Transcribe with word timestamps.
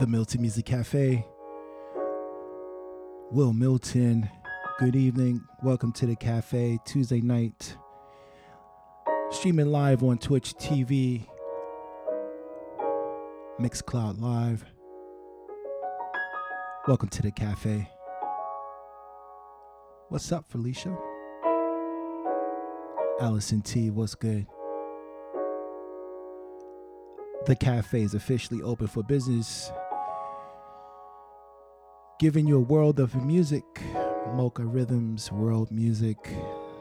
the 0.00 0.06
Milton 0.06 0.40
Music 0.40 0.64
Cafe. 0.64 1.26
Wil 3.30 3.52
Milton, 3.52 4.30
good 4.78 4.96
evening. 4.96 5.42
Welcome 5.62 5.92
to 5.92 6.06
the 6.06 6.16
cafe 6.16 6.78
Tuesday 6.86 7.20
night. 7.20 7.76
Streaming 9.30 9.70
live 9.70 10.02
on 10.02 10.16
Twitch 10.16 10.54
TV, 10.54 11.26
Mixcloud 13.60 14.18
Live. 14.18 14.64
Welcome 16.88 17.10
to 17.10 17.20
the 17.20 17.30
cafe. 17.30 17.86
What's 20.08 20.32
up, 20.32 20.46
Felicia? 20.48 20.96
Allison 23.20 23.60
T, 23.60 23.90
what's 23.90 24.14
good? 24.14 24.46
The 27.44 27.56
cafe 27.56 28.02
is 28.02 28.14
officially 28.14 28.62
open 28.62 28.86
for 28.86 29.02
business, 29.02 29.70
giving 32.20 32.46
you 32.46 32.58
a 32.58 32.60
world 32.60 33.00
of 33.00 33.14
music, 33.24 33.64
mocha 34.34 34.62
rhythms, 34.62 35.32
world 35.32 35.70
music, 35.70 36.18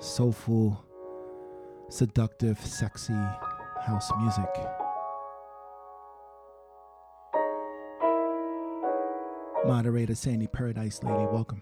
soulful, 0.01 0.83
seductive, 1.87 2.59
sexy 2.59 3.13
house 3.13 4.11
music. 4.19 4.49
Moderator 9.65 10.13
Sandy 10.13 10.47
Paradise 10.47 10.99
Lady, 11.03 11.25
welcome. 11.31 11.61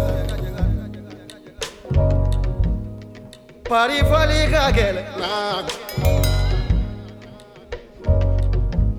Pari 3.71 4.03
fali 4.03 4.51
ka 4.51 4.67
gele. 4.75 4.99
Na 5.15 5.63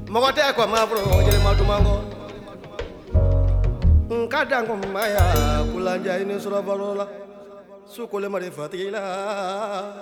Mogo 0.08 0.32
te 0.32 0.40
ko 0.56 0.64
ma 0.64 0.88
bro 0.88 1.20
jele 1.20 1.38
ma 1.44 1.52
tumango. 1.52 2.00
Nkadango 4.08 4.80
maya 4.88 5.60
kulanja 5.68 6.16
ini 6.24 6.40
sura 6.40 6.64
barola. 6.64 7.04
Sukole 7.84 8.32
mare 8.32 8.48
fatila 8.48 10.01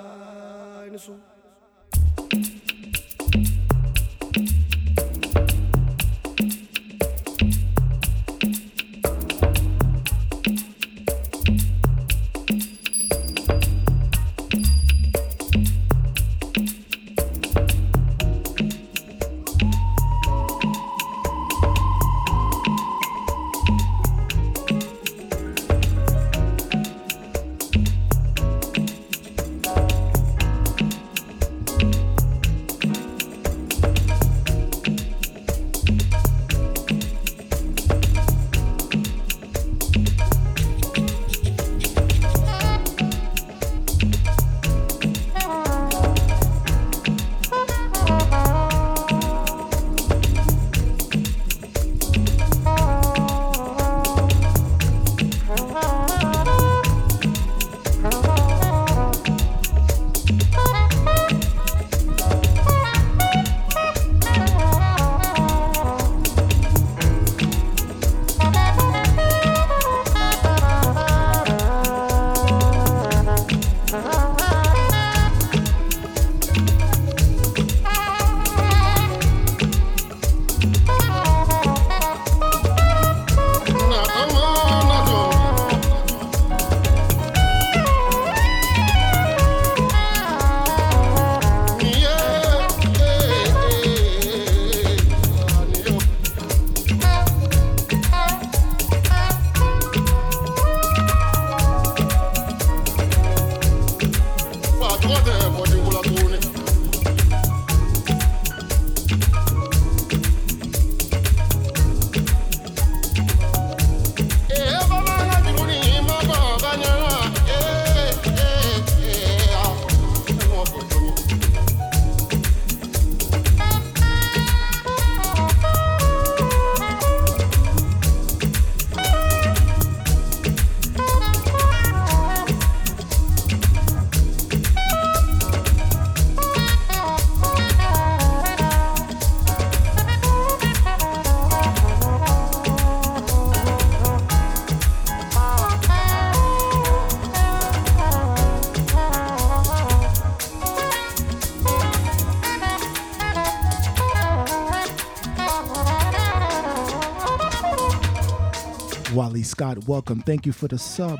Scott, 159.60 159.86
welcome. 159.86 160.22
Thank 160.22 160.46
you 160.46 160.52
for 160.52 160.68
the 160.68 160.78
sub. 160.78 161.18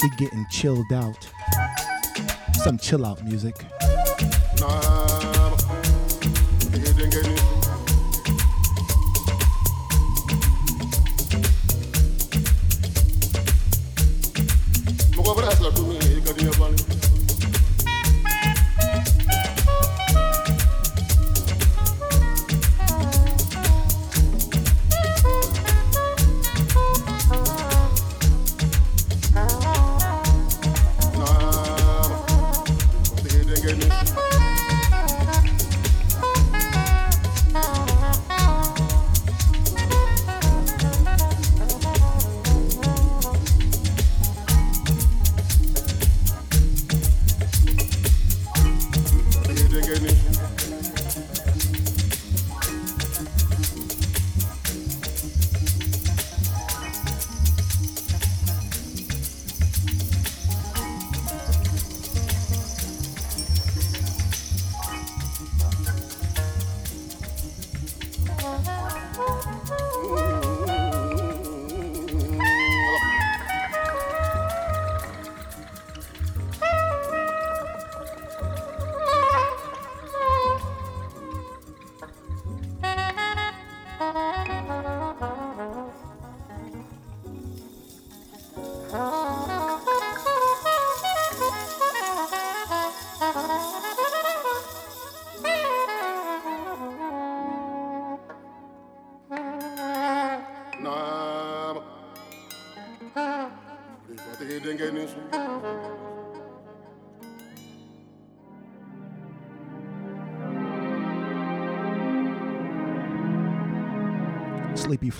We 0.00 0.10
getting 0.16 0.46
chilled 0.48 0.92
out. 0.92 1.28
Some 2.52 2.78
chill 2.78 3.04
out 3.04 3.20
music. 3.24 3.56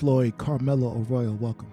Floyd, 0.01 0.35
Carmelo 0.39 0.99
Arroyo, 0.99 1.33
welcome. 1.39 1.70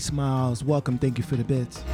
Smiles, 0.00 0.64
welcome. 0.64 0.98
Thank 0.98 1.18
you 1.18 1.24
for 1.24 1.36
the 1.36 1.44
bits. 1.44 1.84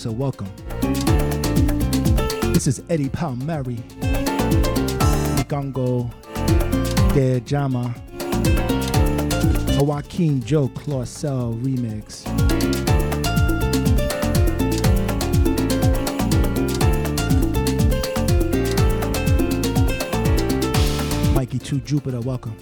Lisa, 0.00 0.12
welcome. 0.12 0.48
This 2.54 2.66
is 2.66 2.82
Eddie 2.88 3.10
Palmieri, 3.10 3.76
Mikango 5.36 6.10
De 7.12 7.40
Jama, 7.40 7.94
a 9.78 9.84
Joaquin 9.84 10.42
Joe 10.42 10.68
Claussell 10.70 11.54
remix. 11.62 12.24
Mikey 21.34 21.58
2 21.58 21.80
Jupiter, 21.80 22.22
welcome. 22.22 22.56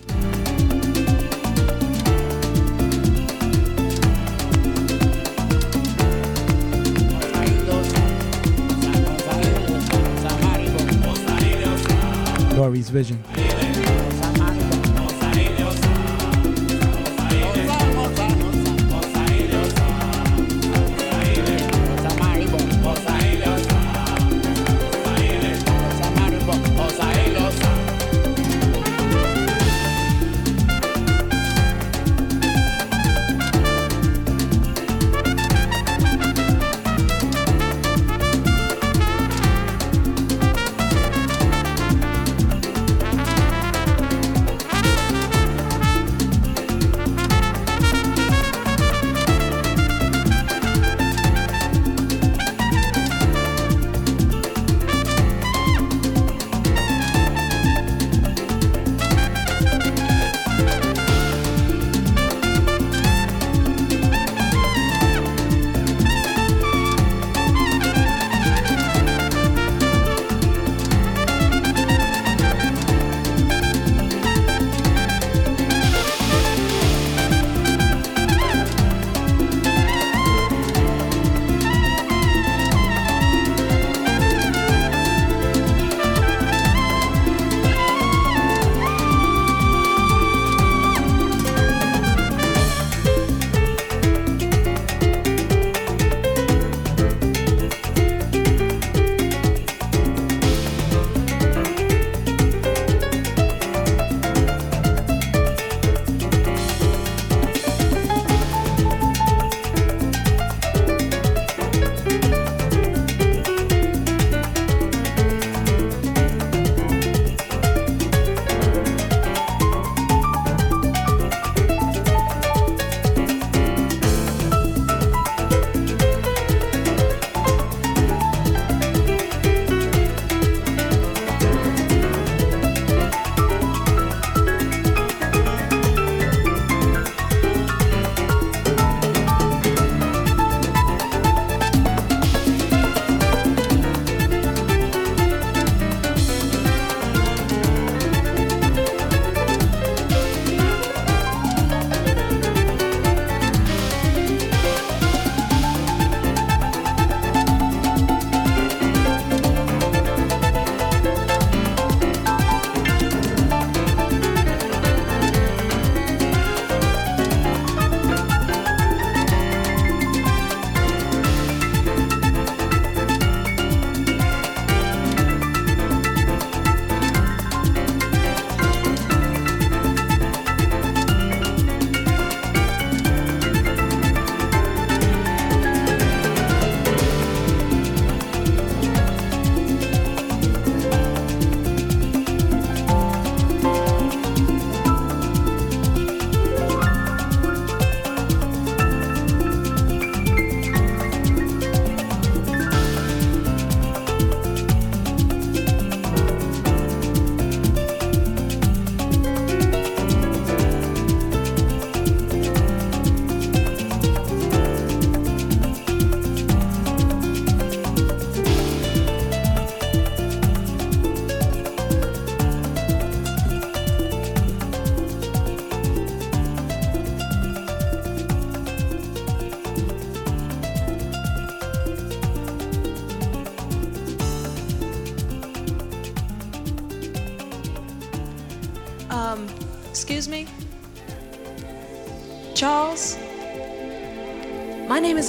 Dory's 12.68 12.90
Vision. 12.90 13.47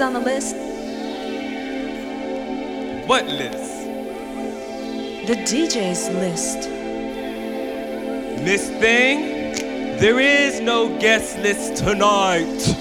On 0.01 0.13
the 0.13 0.19
list. 0.21 0.55
What 3.05 3.25
list? 3.25 3.85
The 5.27 5.35
DJ's 5.43 6.07
list. 6.11 6.69
Miss 8.45 8.69
Thing, 8.79 9.97
there 9.99 10.21
is 10.21 10.61
no 10.61 10.97
guest 10.99 11.37
list 11.39 11.83
tonight. 11.83 12.78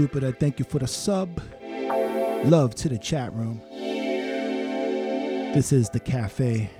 Jupiter. 0.00 0.32
Thank 0.32 0.58
you 0.58 0.64
for 0.64 0.78
the 0.78 0.86
sub. 0.86 1.42
Love 2.46 2.74
to 2.76 2.88
the 2.88 2.96
chat 2.96 3.34
room. 3.34 3.60
This 5.52 5.74
is 5.74 5.90
the 5.90 6.00
cafe. 6.00 6.70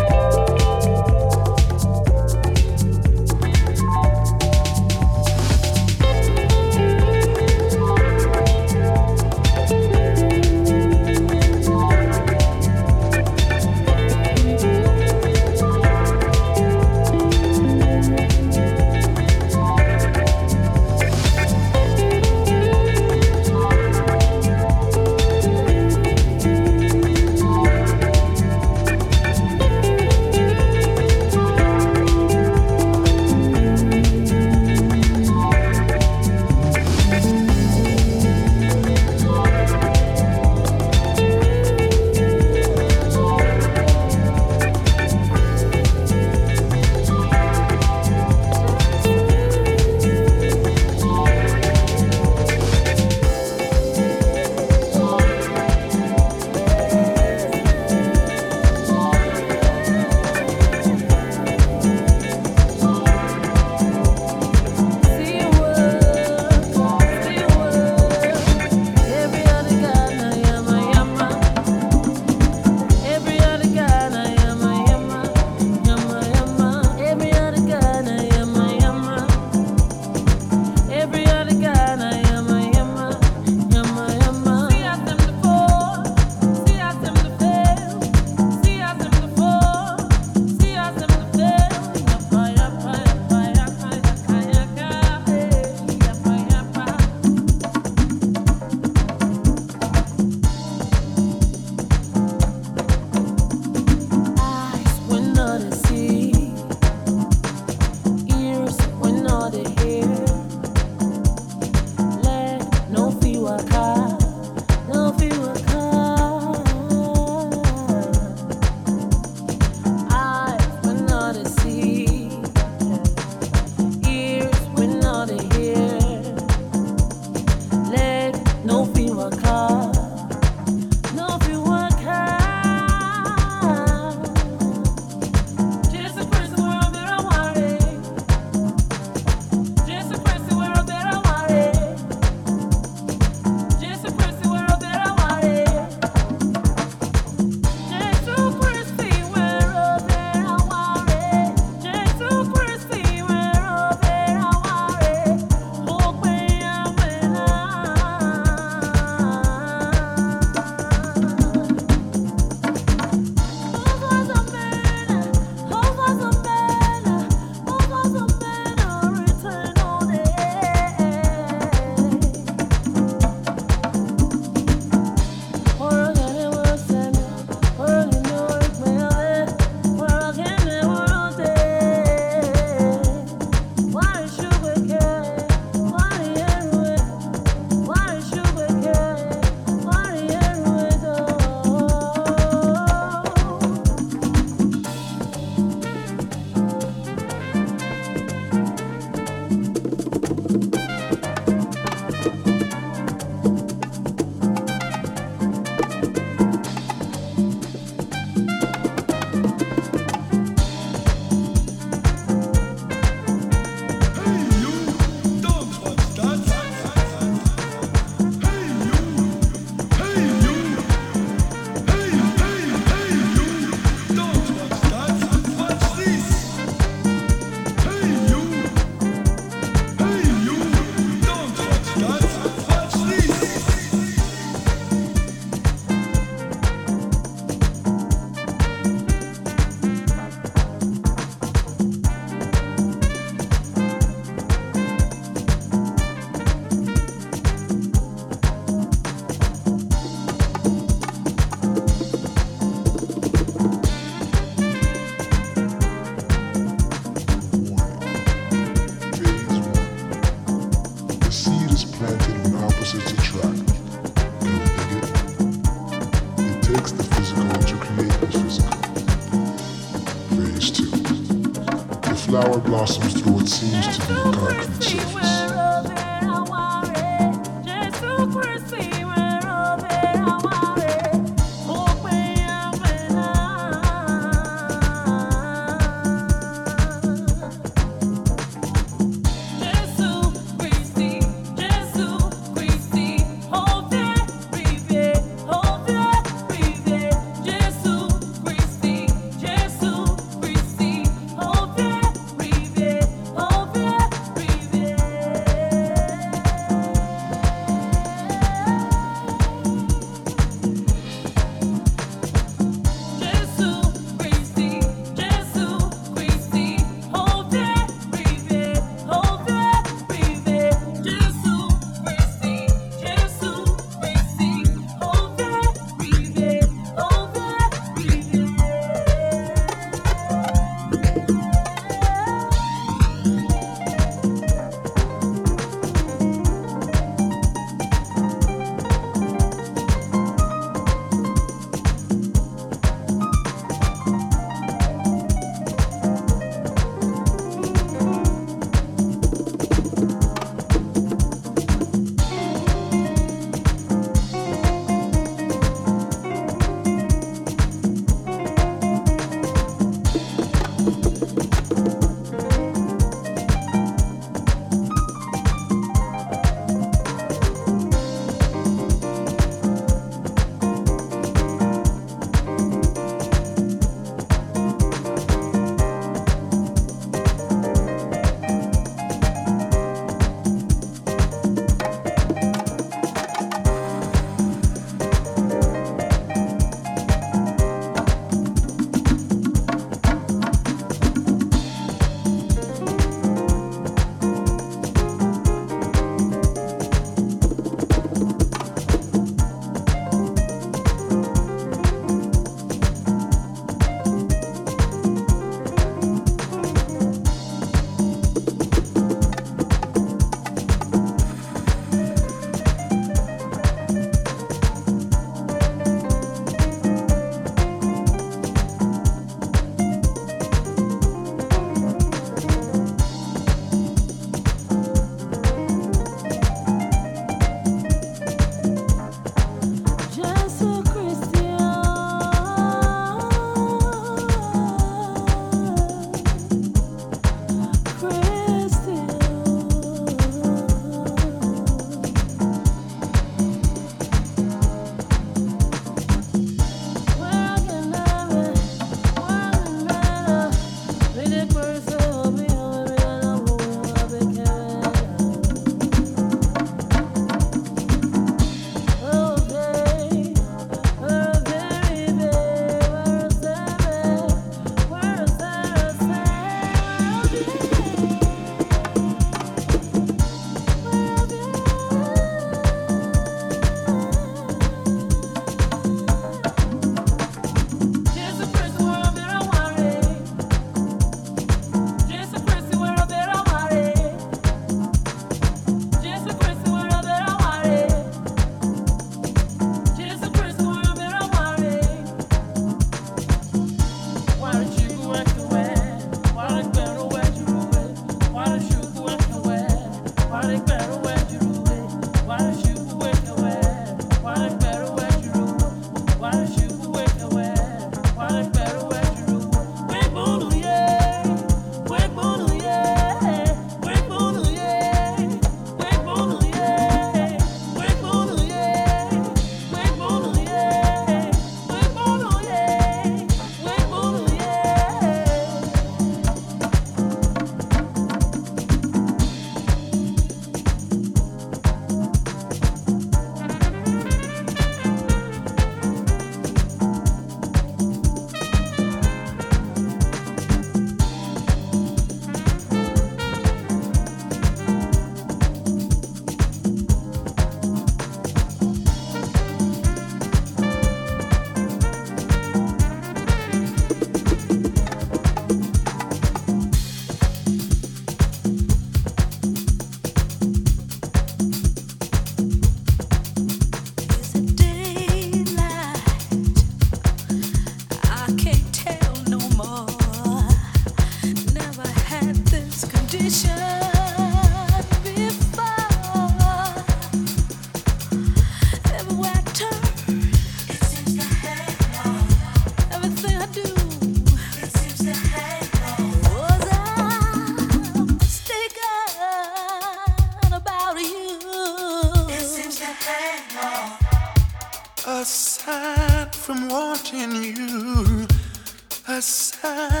Aside 599.63 600.00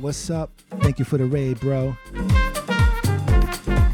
What's 0.00 0.30
up? 0.30 0.52
Thank 0.78 1.00
you 1.00 1.04
for 1.04 1.18
the 1.18 1.24
raid, 1.24 1.58
bro. 1.58 1.96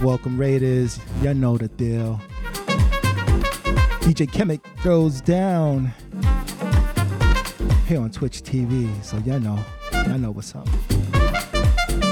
Welcome, 0.03 0.37
Raiders. 0.39 1.01
Y'all 1.23 1.33
know 1.33 1.57
the 1.57 1.69
deal. 1.69 2.21
DJ 4.03 4.29
Kemet 4.29 4.61
goes 4.83 5.23
down 5.23 5.95
here 7.87 8.03
on 8.03 8.11
Twitch 8.11 8.43
TV, 8.43 9.03
so 9.03 9.17
y'all 9.19 9.41
know, 9.41 9.59
y'all 9.93 10.19
know 10.19 10.31
what's 10.31 10.55
up. 10.55 10.69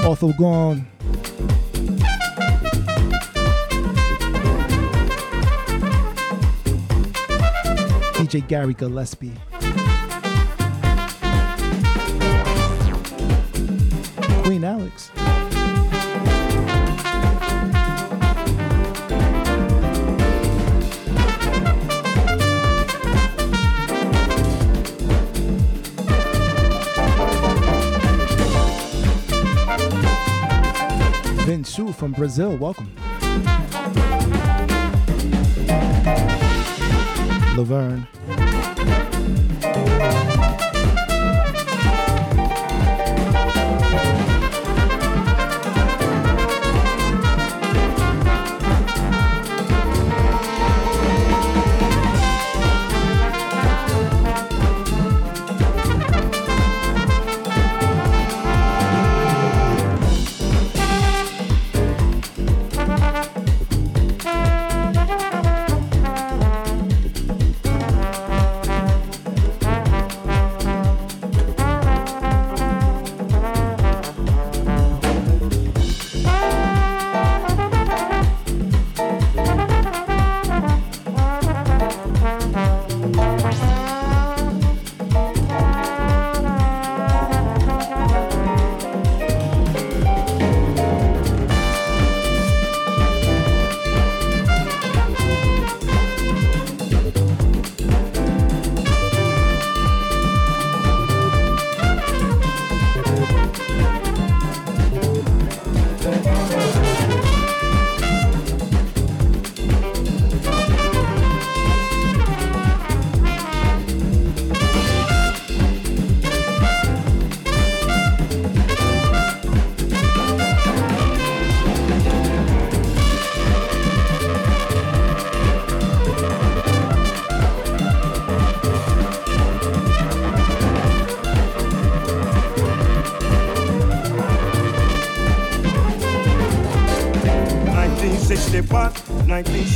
Also 0.03 0.33
gone. 0.33 0.87
DJ 8.15 8.47
Gary 8.47 8.73
Gillespie. 8.73 9.33
Queen 14.43 14.65
Alex. 14.65 15.09
Vin 31.45 31.63
Shu 31.63 31.93
from 31.93 32.11
Brazil, 32.11 32.57
welcome. 32.57 32.91
Laverne. 37.55 38.12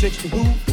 to 0.09 0.27
who? 0.29 0.66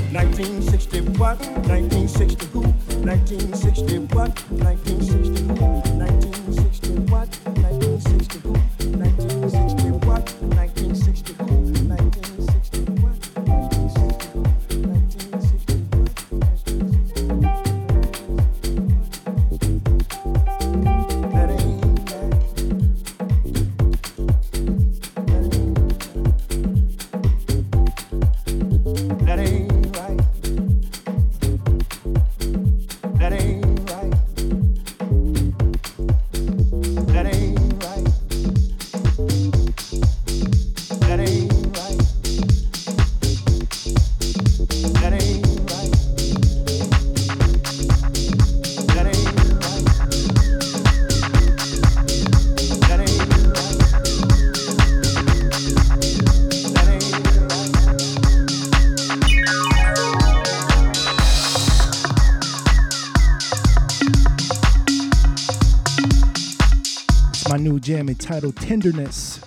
Entitled 68.25 68.57
Tenderness. 68.57 69.39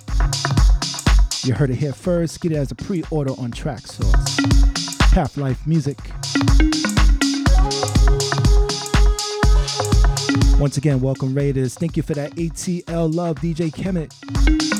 You 1.43 1.55
heard 1.55 1.71
it 1.71 1.77
here 1.77 1.93
first. 1.93 2.39
Get 2.41 2.51
it 2.51 2.57
as 2.57 2.69
a 2.69 2.75
pre 2.75 3.03
order 3.09 3.31
on 3.31 3.49
Traxsource. 3.49 5.11
Half 5.13 5.35
Life 5.35 5.65
Music. 5.65 5.97
Once 10.59 10.77
again, 10.77 11.01
welcome 11.01 11.33
Raiders. 11.33 11.73
Thank 11.73 11.97
you 11.97 12.03
for 12.03 12.13
that 12.13 12.35
ATL 12.35 13.11
love, 13.11 13.37
DJ 13.37 13.71
Kemet. 13.71 14.76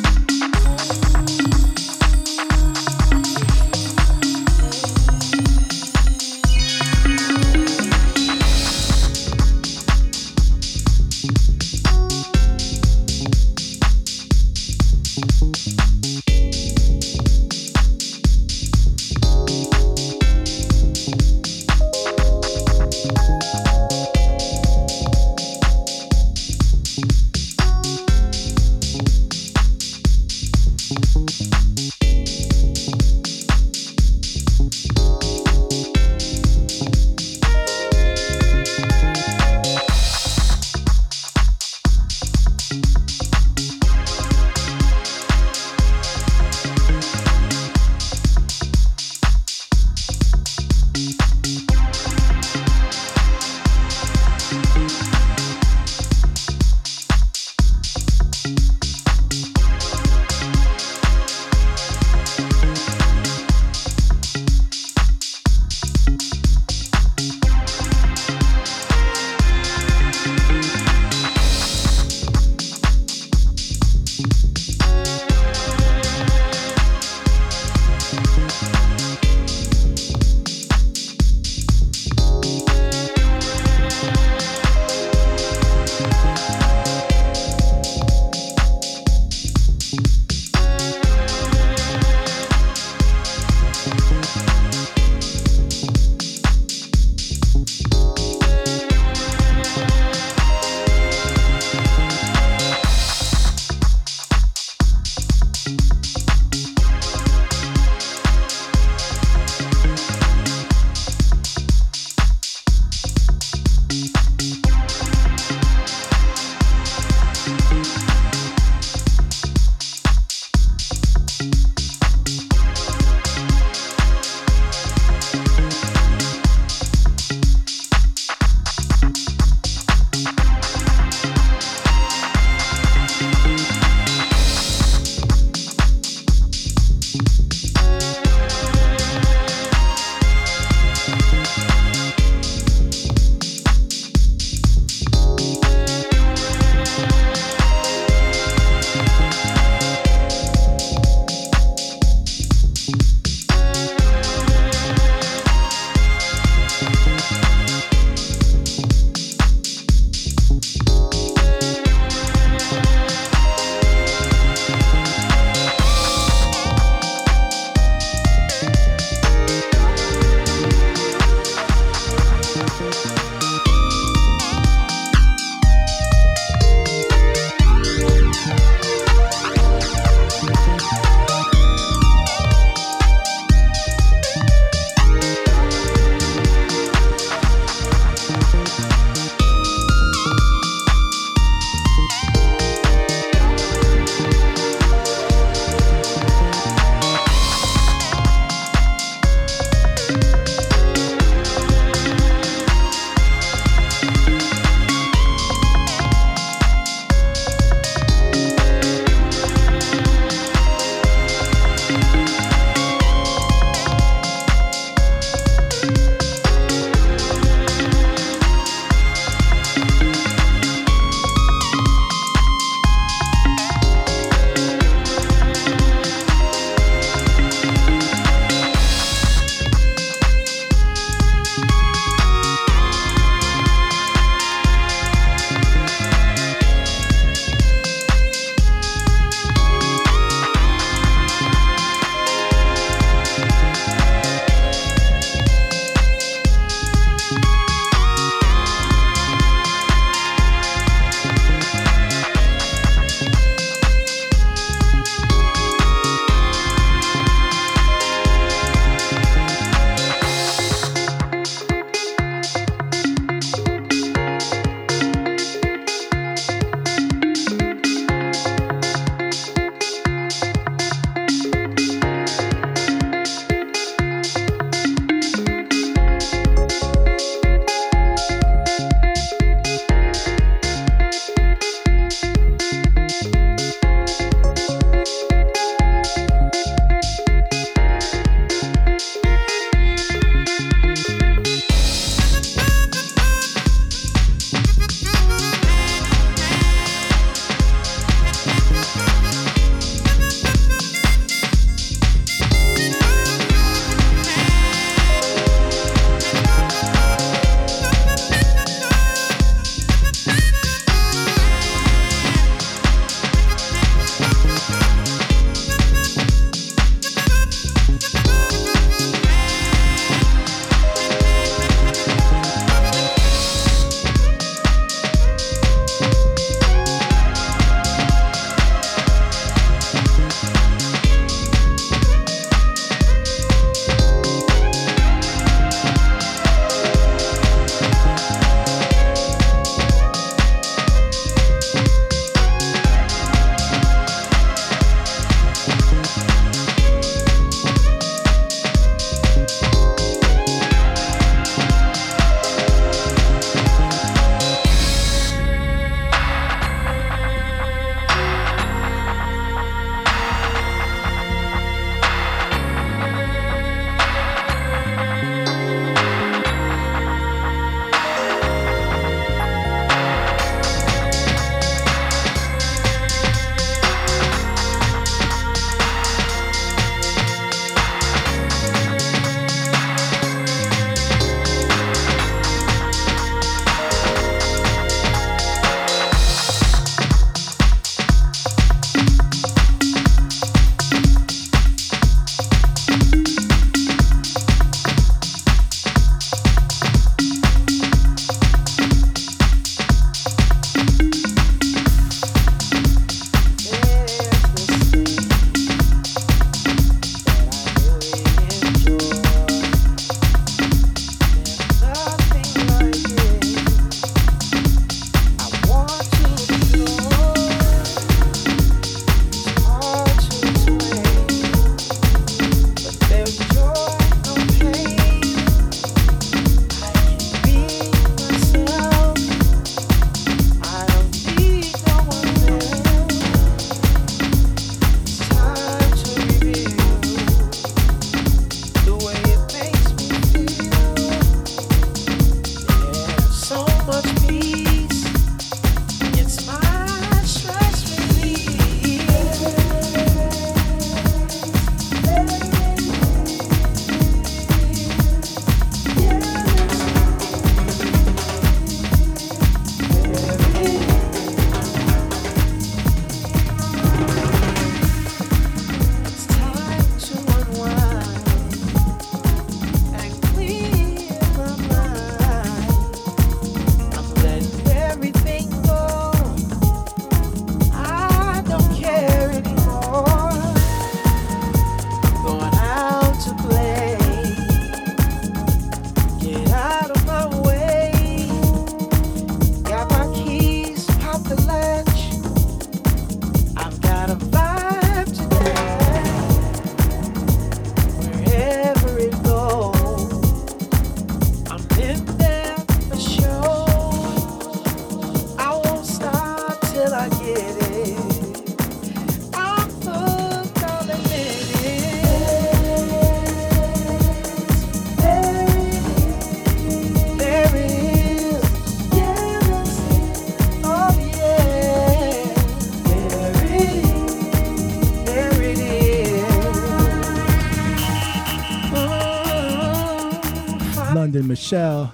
Michelle. 531.48 531.94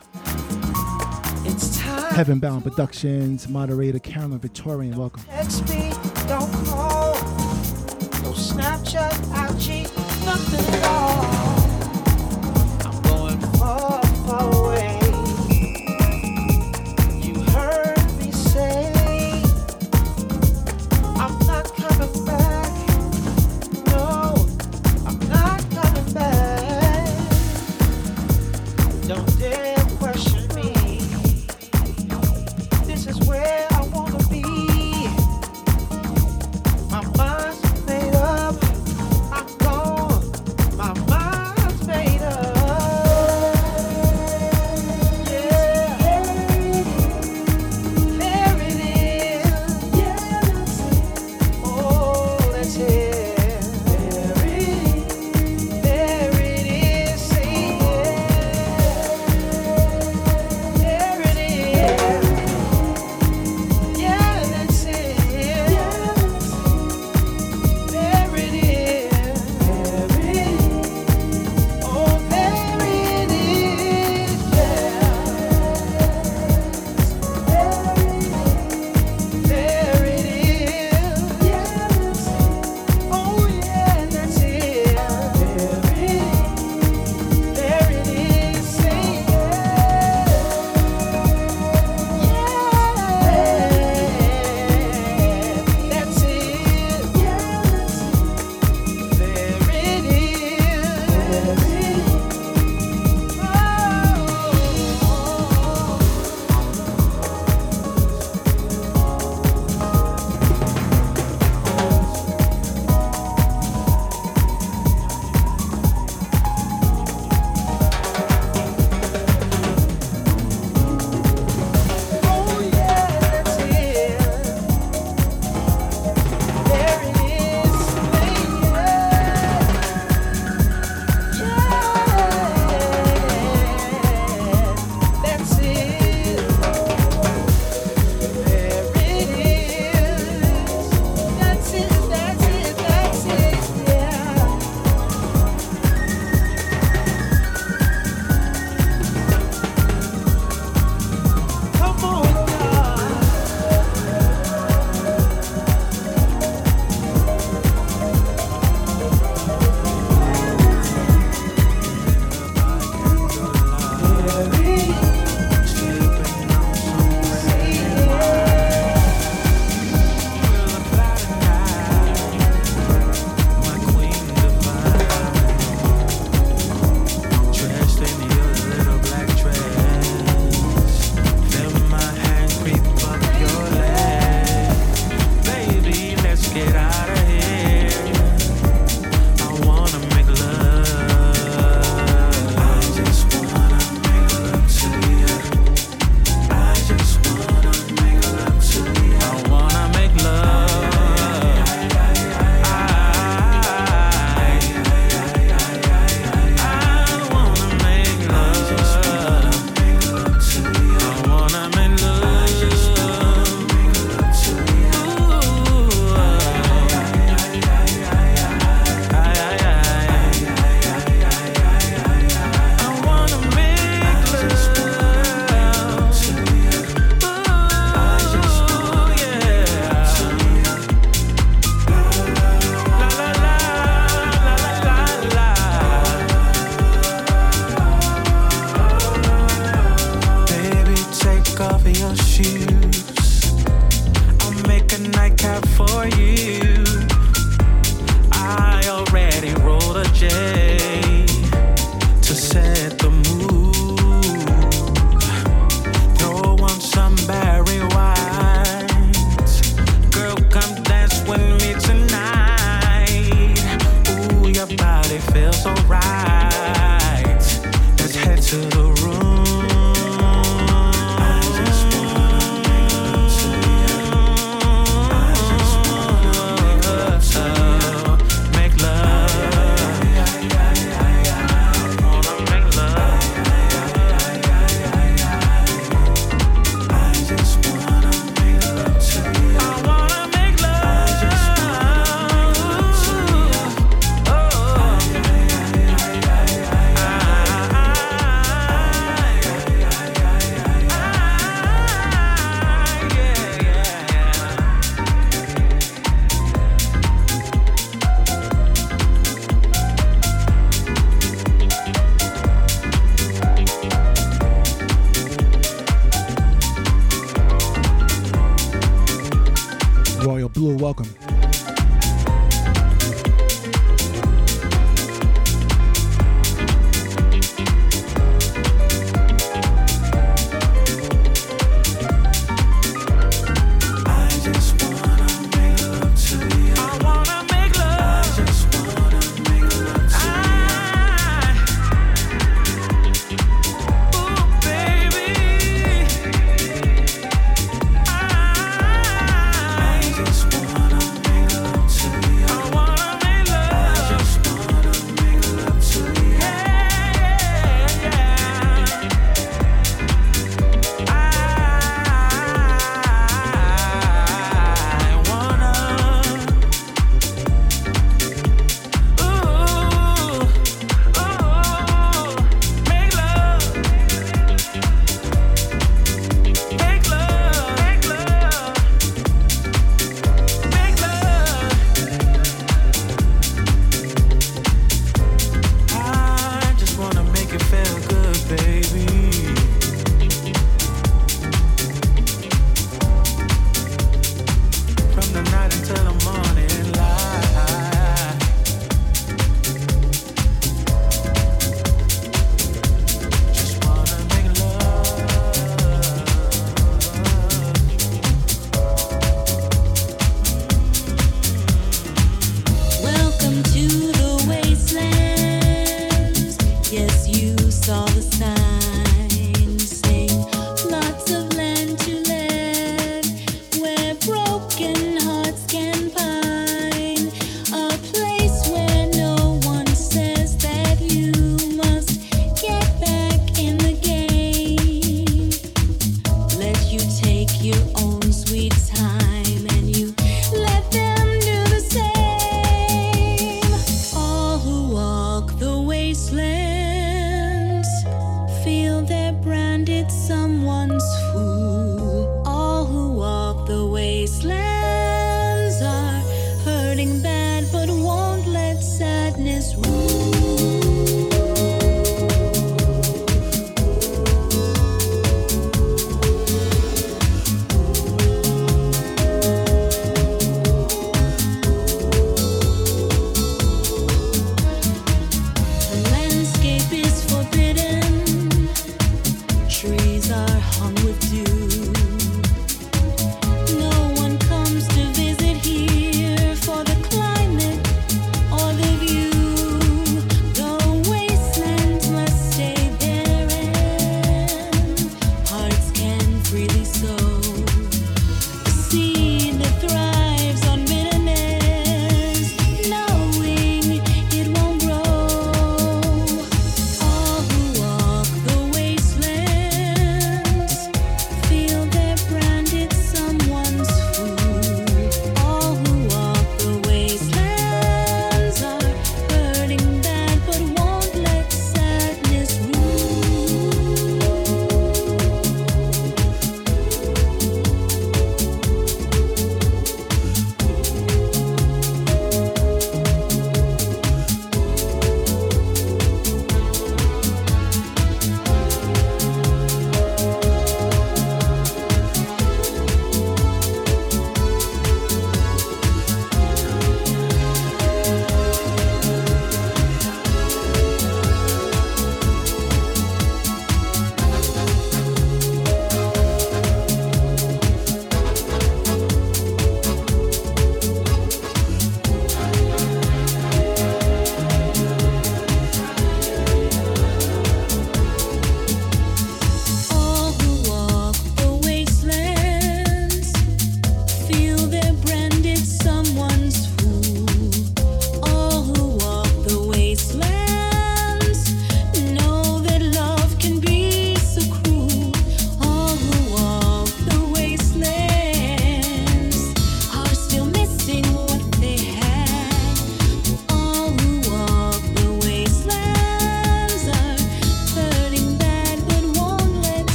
It's 1.45 1.77
time. 1.77 2.11
Heavenbound 2.11 2.63
Productions, 2.63 3.47
moderator 3.47 3.99
Carolyn 3.99 4.39
Victorian, 4.39 4.97
welcome. 4.97 5.21
Text 5.25 5.69
me, 5.69 5.91
don't 6.27 6.51
call, 6.65 7.13
no 8.23 8.31
Snapchat. 8.33 9.32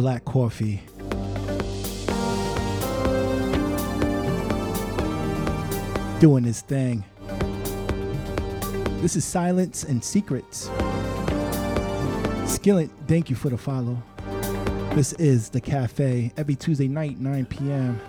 Black 0.00 0.24
coffee. 0.24 0.80
Doing 6.20 6.44
his 6.44 6.62
thing. 6.62 7.04
This 9.02 9.14
is 9.14 9.26
Silence 9.26 9.84
and 9.84 10.02
Secrets. 10.02 10.70
Skillet, 12.46 12.88
thank 13.06 13.28
you 13.28 13.36
for 13.36 13.50
the 13.50 13.58
follow. 13.58 14.02
This 14.94 15.12
is 15.14 15.50
The 15.50 15.60
Cafe 15.60 16.32
every 16.38 16.54
Tuesday 16.54 16.88
night, 16.88 17.20
9 17.20 17.44
p.m. 17.44 18.00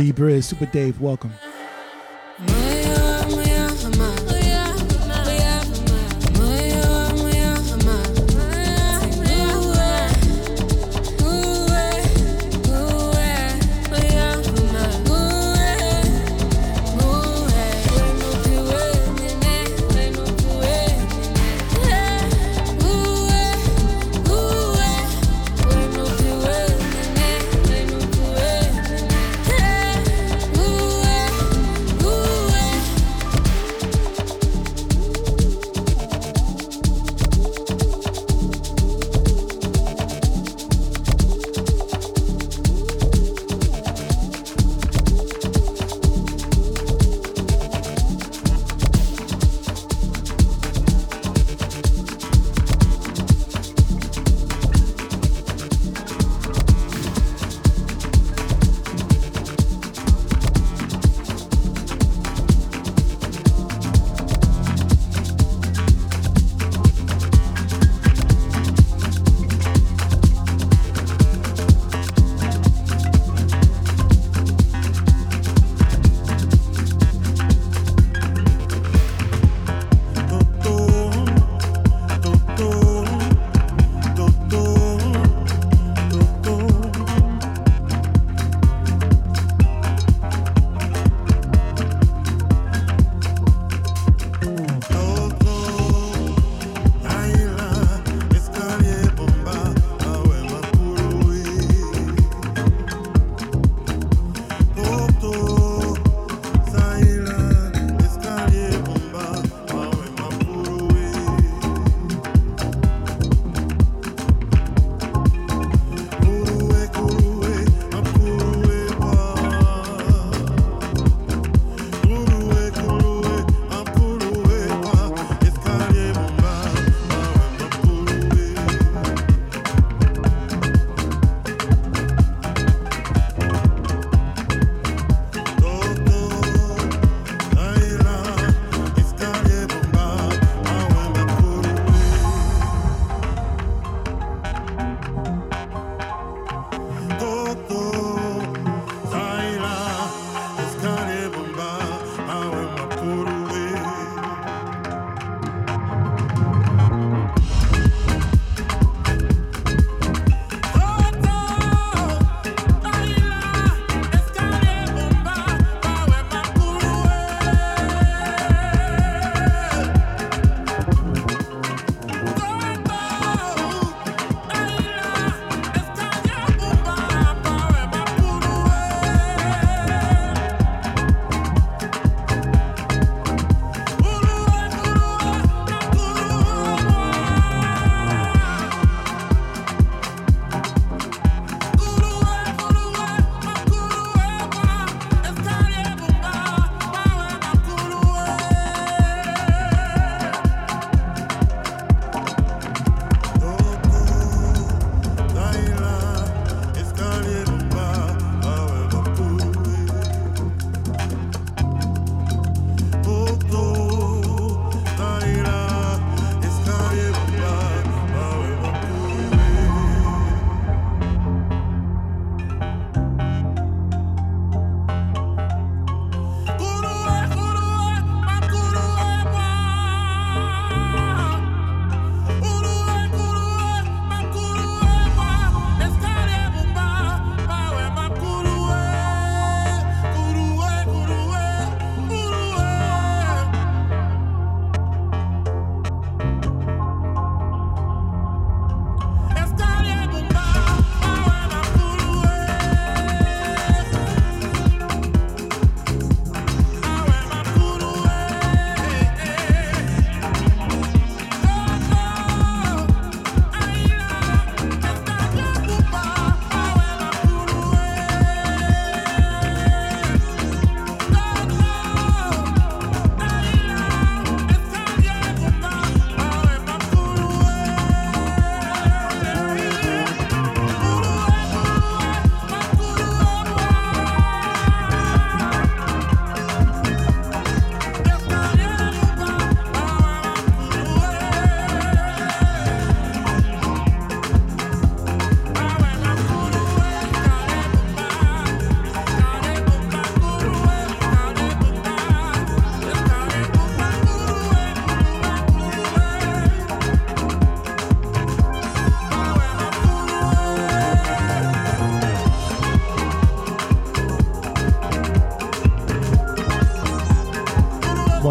D 0.00 0.14
Briz, 0.14 0.44
Super 0.44 0.64
Dave, 0.64 0.98
welcome. 0.98 1.49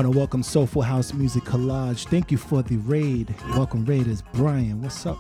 To 0.10 0.18
welcome 0.18 0.42
Soulful 0.42 0.82
House 0.82 1.14
Music 1.14 1.44
Collage. 1.44 2.08
Thank 2.08 2.32
you 2.32 2.38
for 2.40 2.64
the 2.64 2.78
raid. 2.78 3.36
Welcome, 3.52 3.86
Raiders. 3.86 4.24
Brian, 4.34 4.82
what's 4.82 5.06
up? 5.06 5.20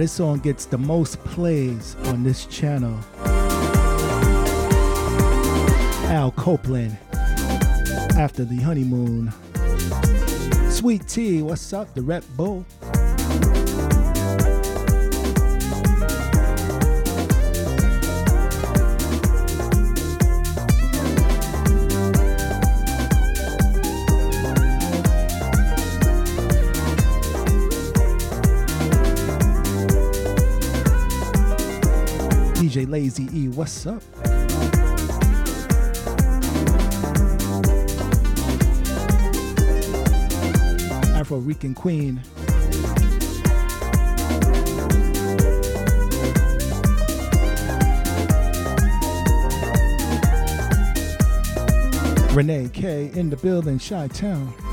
this 0.00 0.12
song 0.12 0.38
gets 0.38 0.64
the 0.64 0.78
most 0.78 1.22
plays 1.24 1.94
on 2.04 2.22
this 2.22 2.46
channel. 2.46 2.98
Al 6.08 6.32
Copeland, 6.38 6.96
After 8.16 8.46
the 8.46 8.56
Honeymoon. 8.56 9.30
Sweet 10.70 11.06
Tea, 11.06 11.42
what's 11.42 11.74
up? 11.74 11.92
The 11.92 12.00
Rep 12.00 12.24
Bull. 12.34 12.64
DJ 32.70 32.88
Lazy 32.88 33.28
E. 33.34 33.48
What's 33.48 33.84
up? 33.84 34.00
Afro 41.16 41.38
Rican 41.38 41.74
Queen. 41.74 42.22
Renee 52.32 52.68
K 52.72 53.10
in 53.14 53.30
the 53.30 53.38
building, 53.42 53.80
Chi 53.80 54.06
Town. 54.06 54.69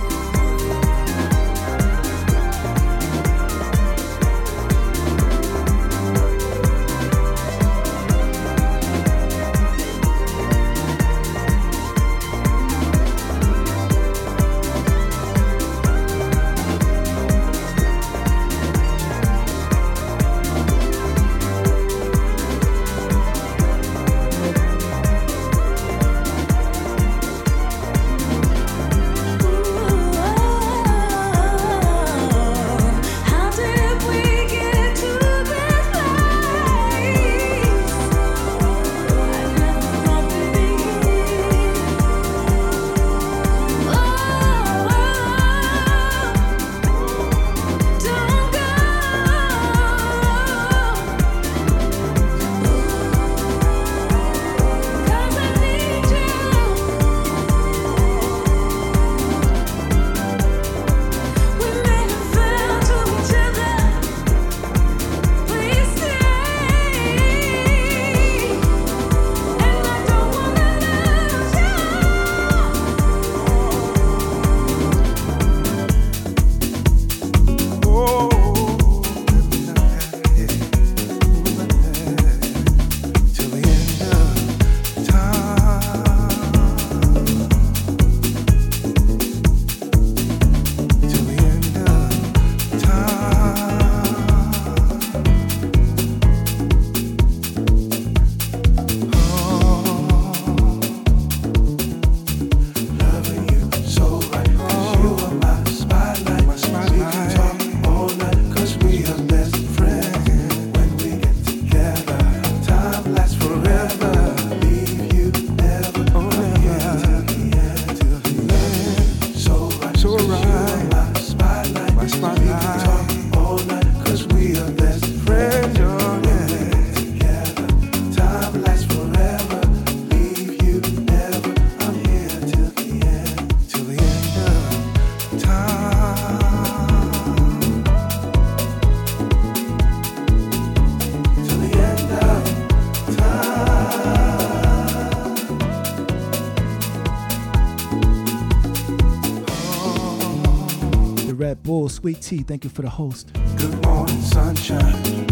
Sweet 151.89 152.21
Tea. 152.21 152.39
Thank 152.39 152.63
you 152.63 152.69
for 152.69 152.81
the 152.81 152.89
host. 152.89 153.31
Good 153.57 153.83
morning, 153.83 154.21
sunshine. 154.21 155.27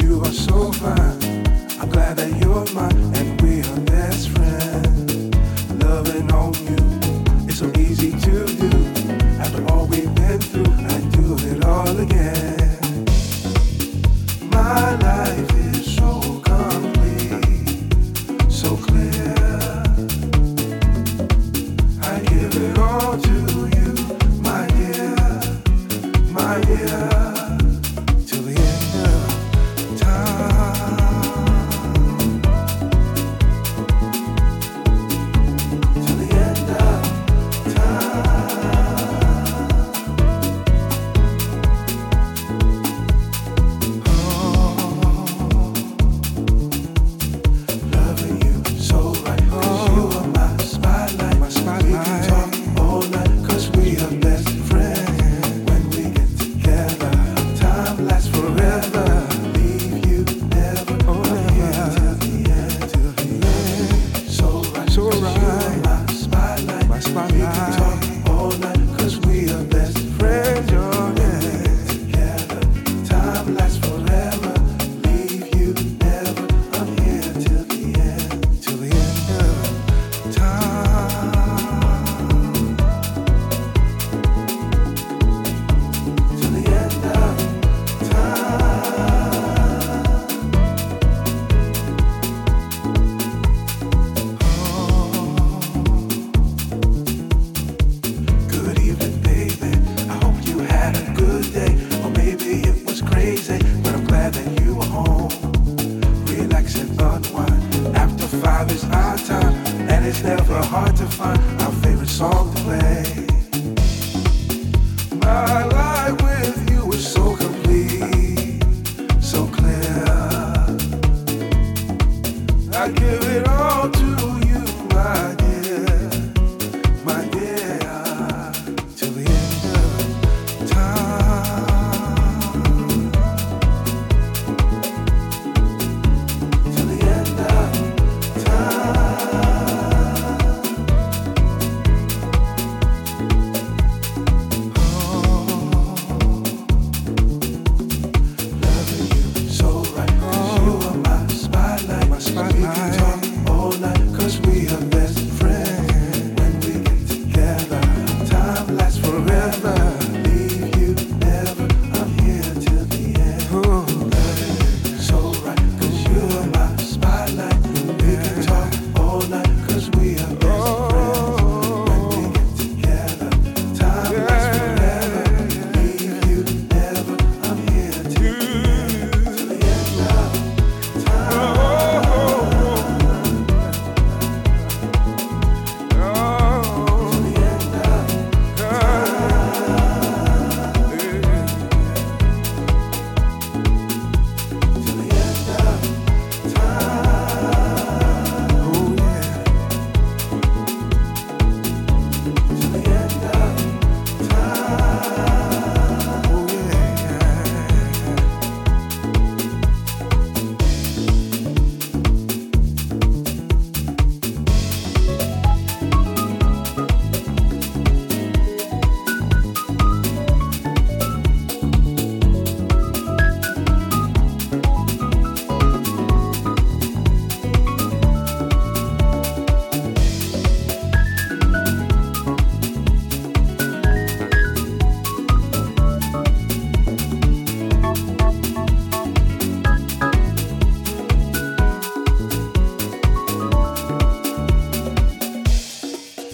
You 0.00 0.20
are 0.22 0.32
so 0.32 0.72
fine. 0.72 1.19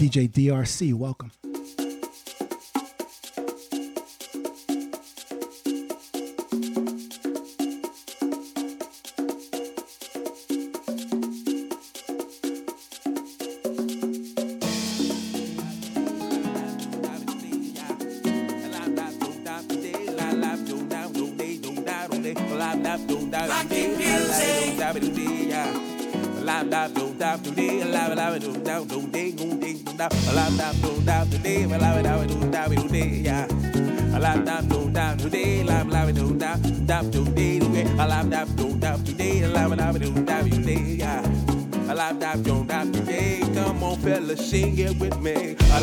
DJ 0.07 0.29
DRC, 0.29 0.93
welcome. 0.93 1.31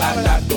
Me. 0.04 0.12
Alive, 0.12 0.26
alive, 0.26 0.53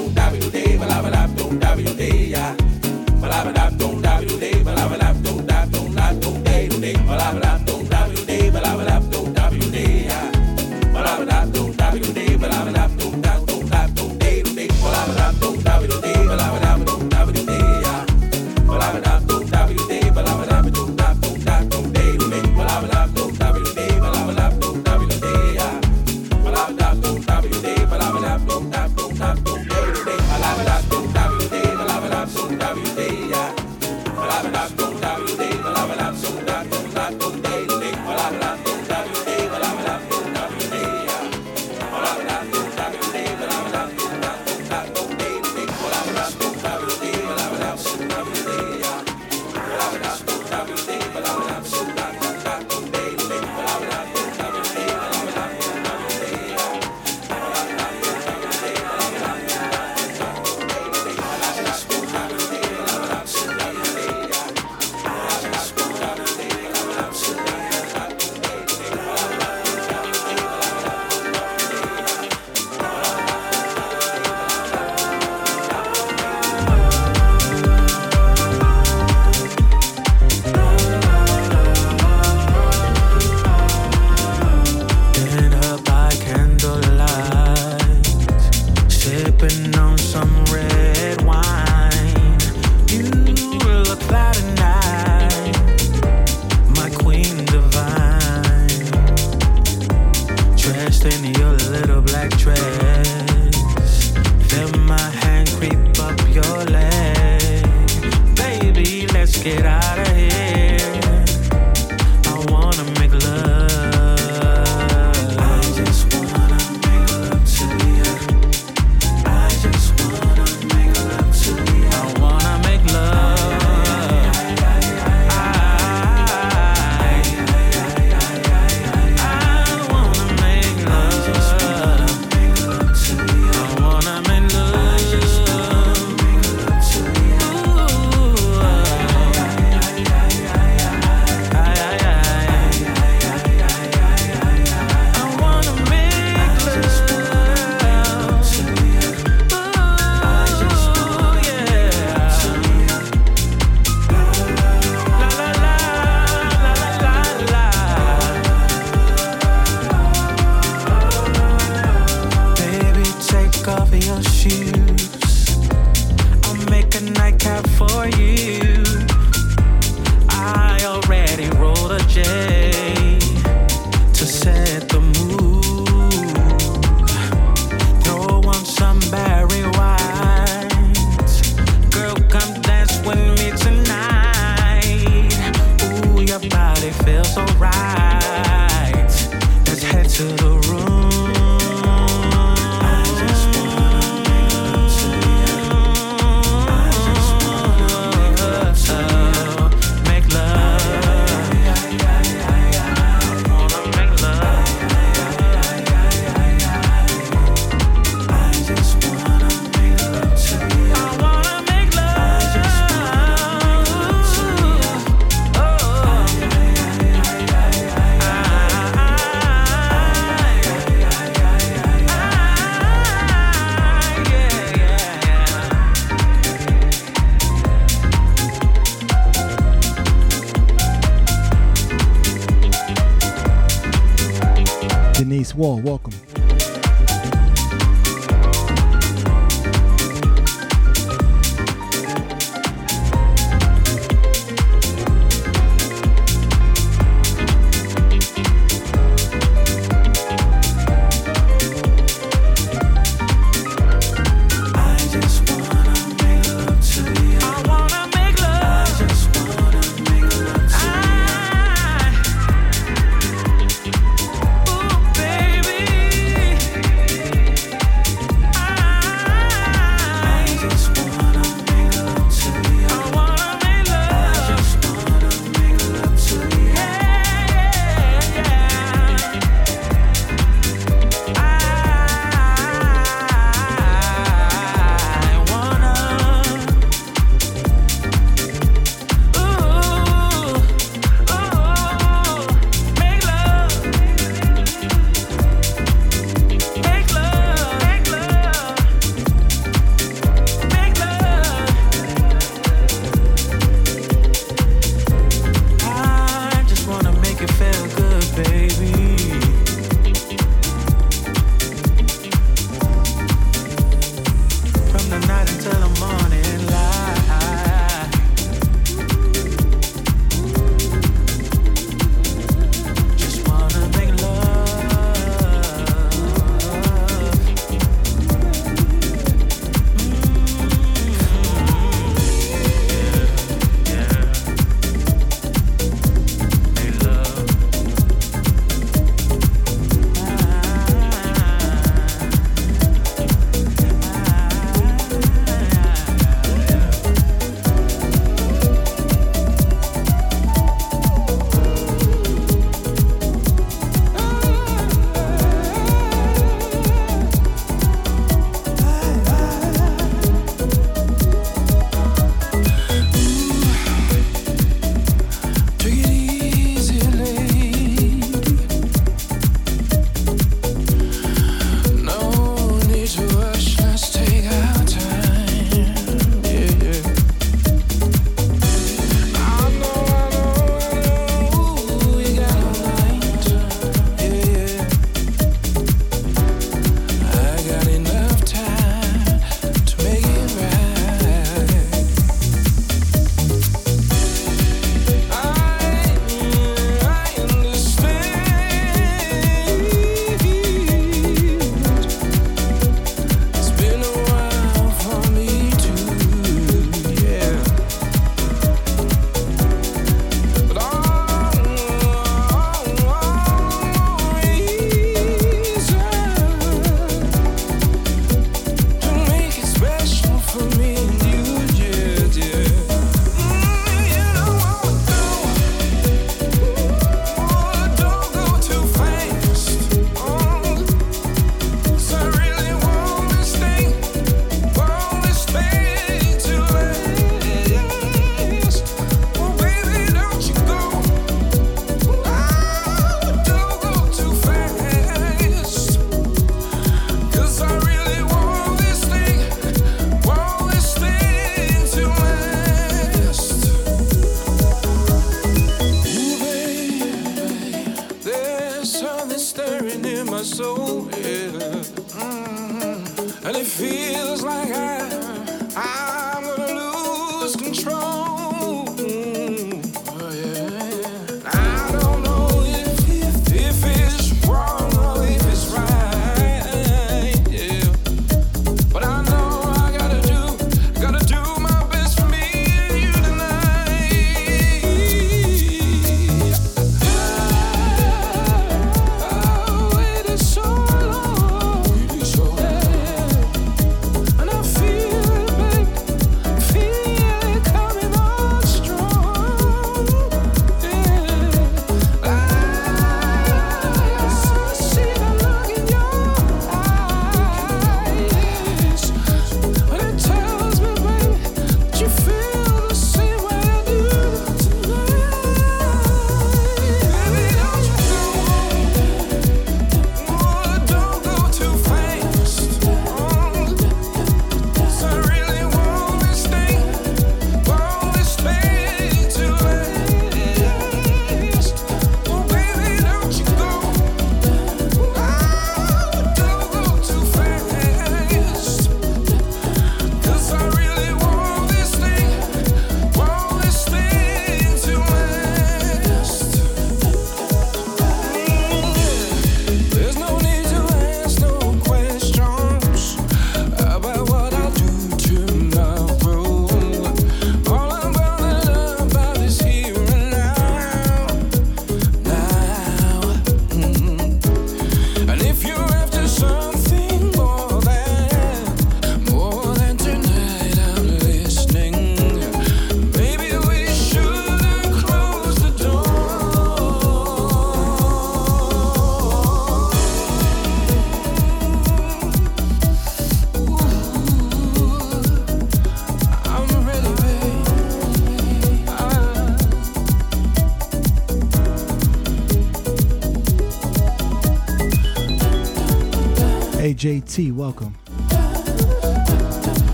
JT, 596.97 597.53
welcome. 597.53 597.93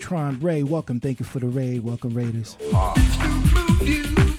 Tron 0.00 0.40
Ray. 0.40 0.62
Welcome. 0.62 1.00
Thank 1.00 1.20
you 1.20 1.26
for 1.26 1.38
the 1.38 1.46
raid. 1.46 1.84
Welcome, 1.84 2.14
Raiders. 2.14 2.56
Uh. 2.72 4.29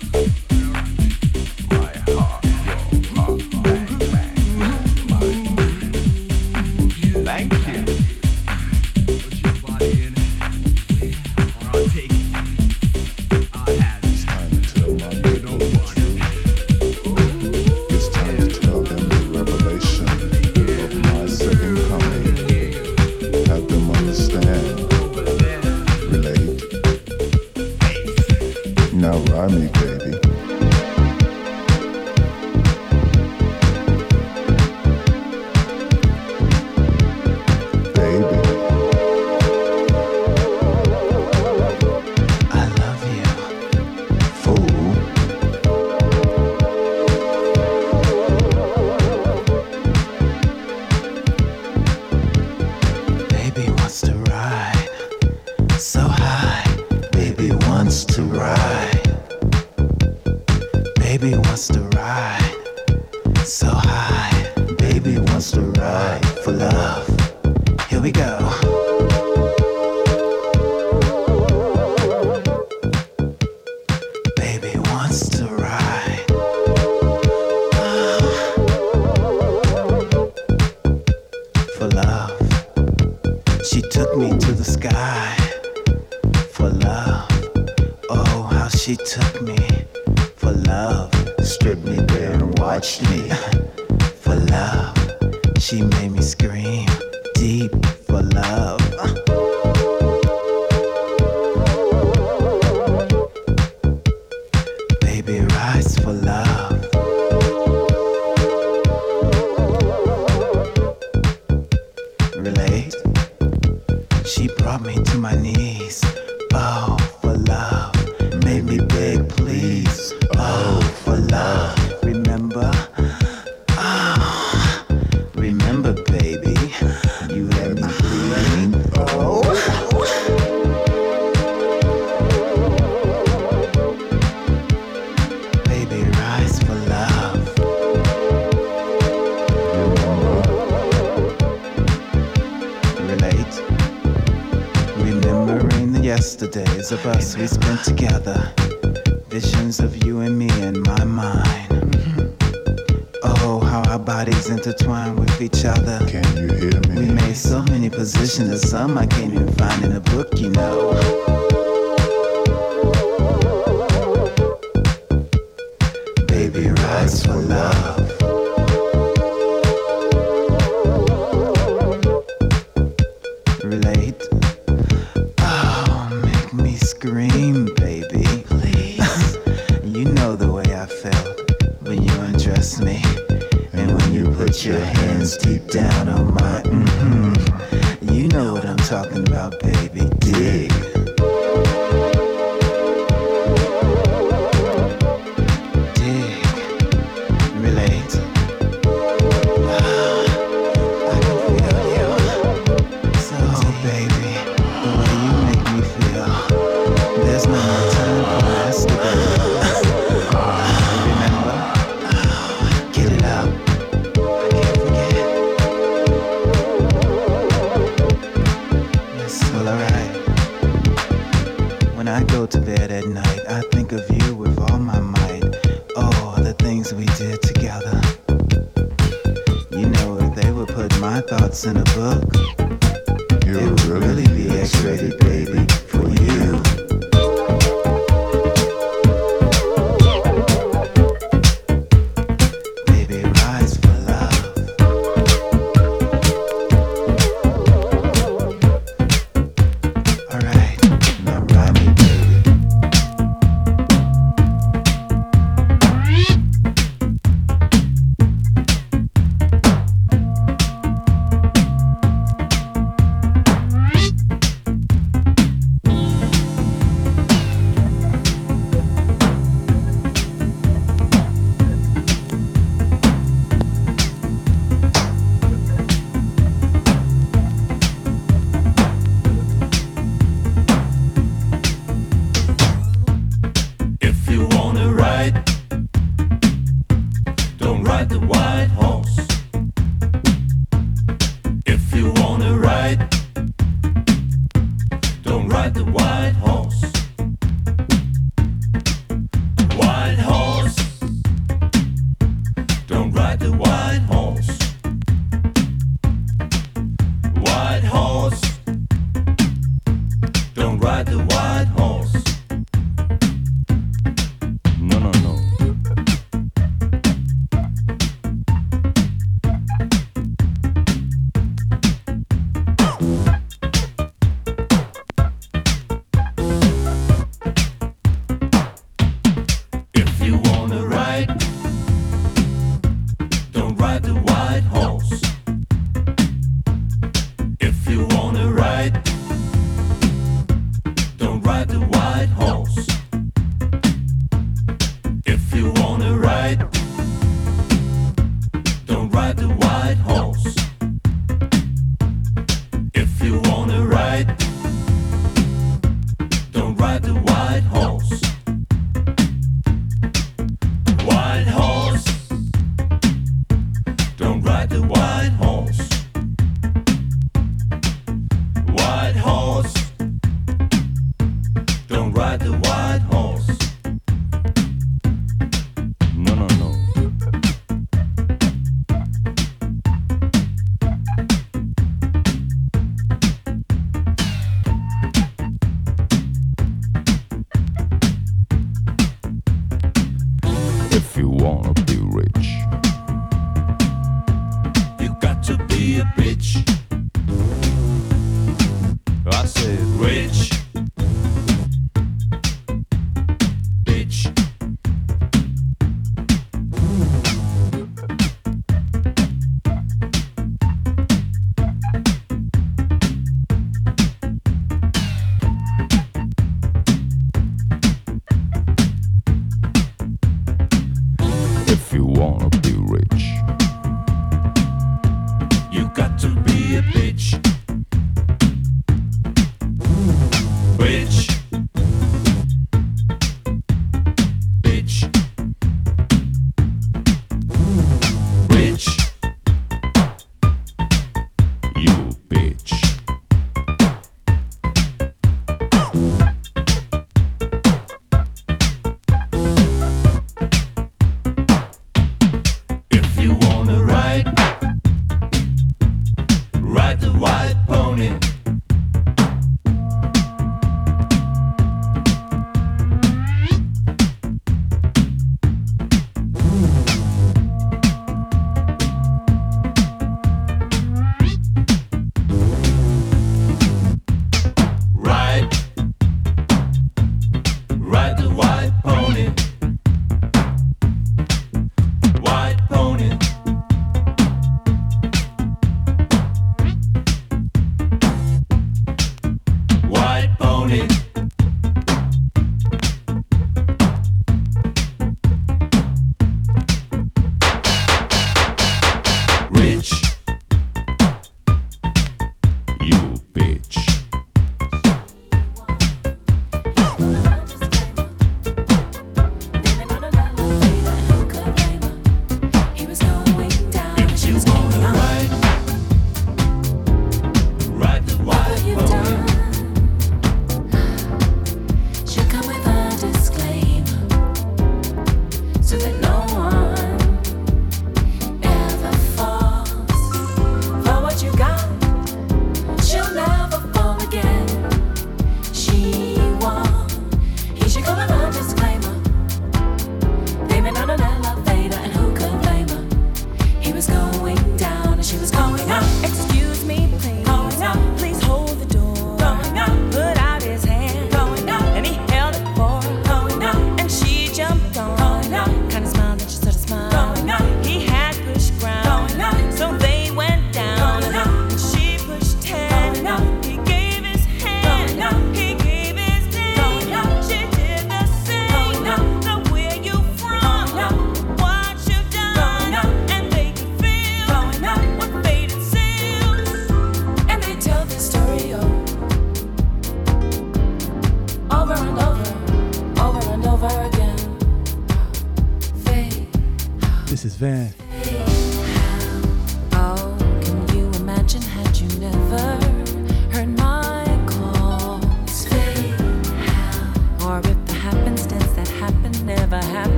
Of 146.92 147.06
us 147.06 147.38
we 147.38 147.48
spent 147.48 147.84
together. 147.84 148.41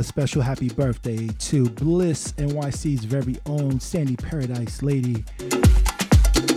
A 0.00 0.02
special 0.02 0.40
happy 0.40 0.70
birthday 0.70 1.28
to 1.38 1.68
Bliss 1.68 2.32
NYC's 2.38 3.04
very 3.04 3.36
own 3.44 3.78
Sandy 3.78 4.16
Paradise 4.16 4.82
Lady. 4.82 5.22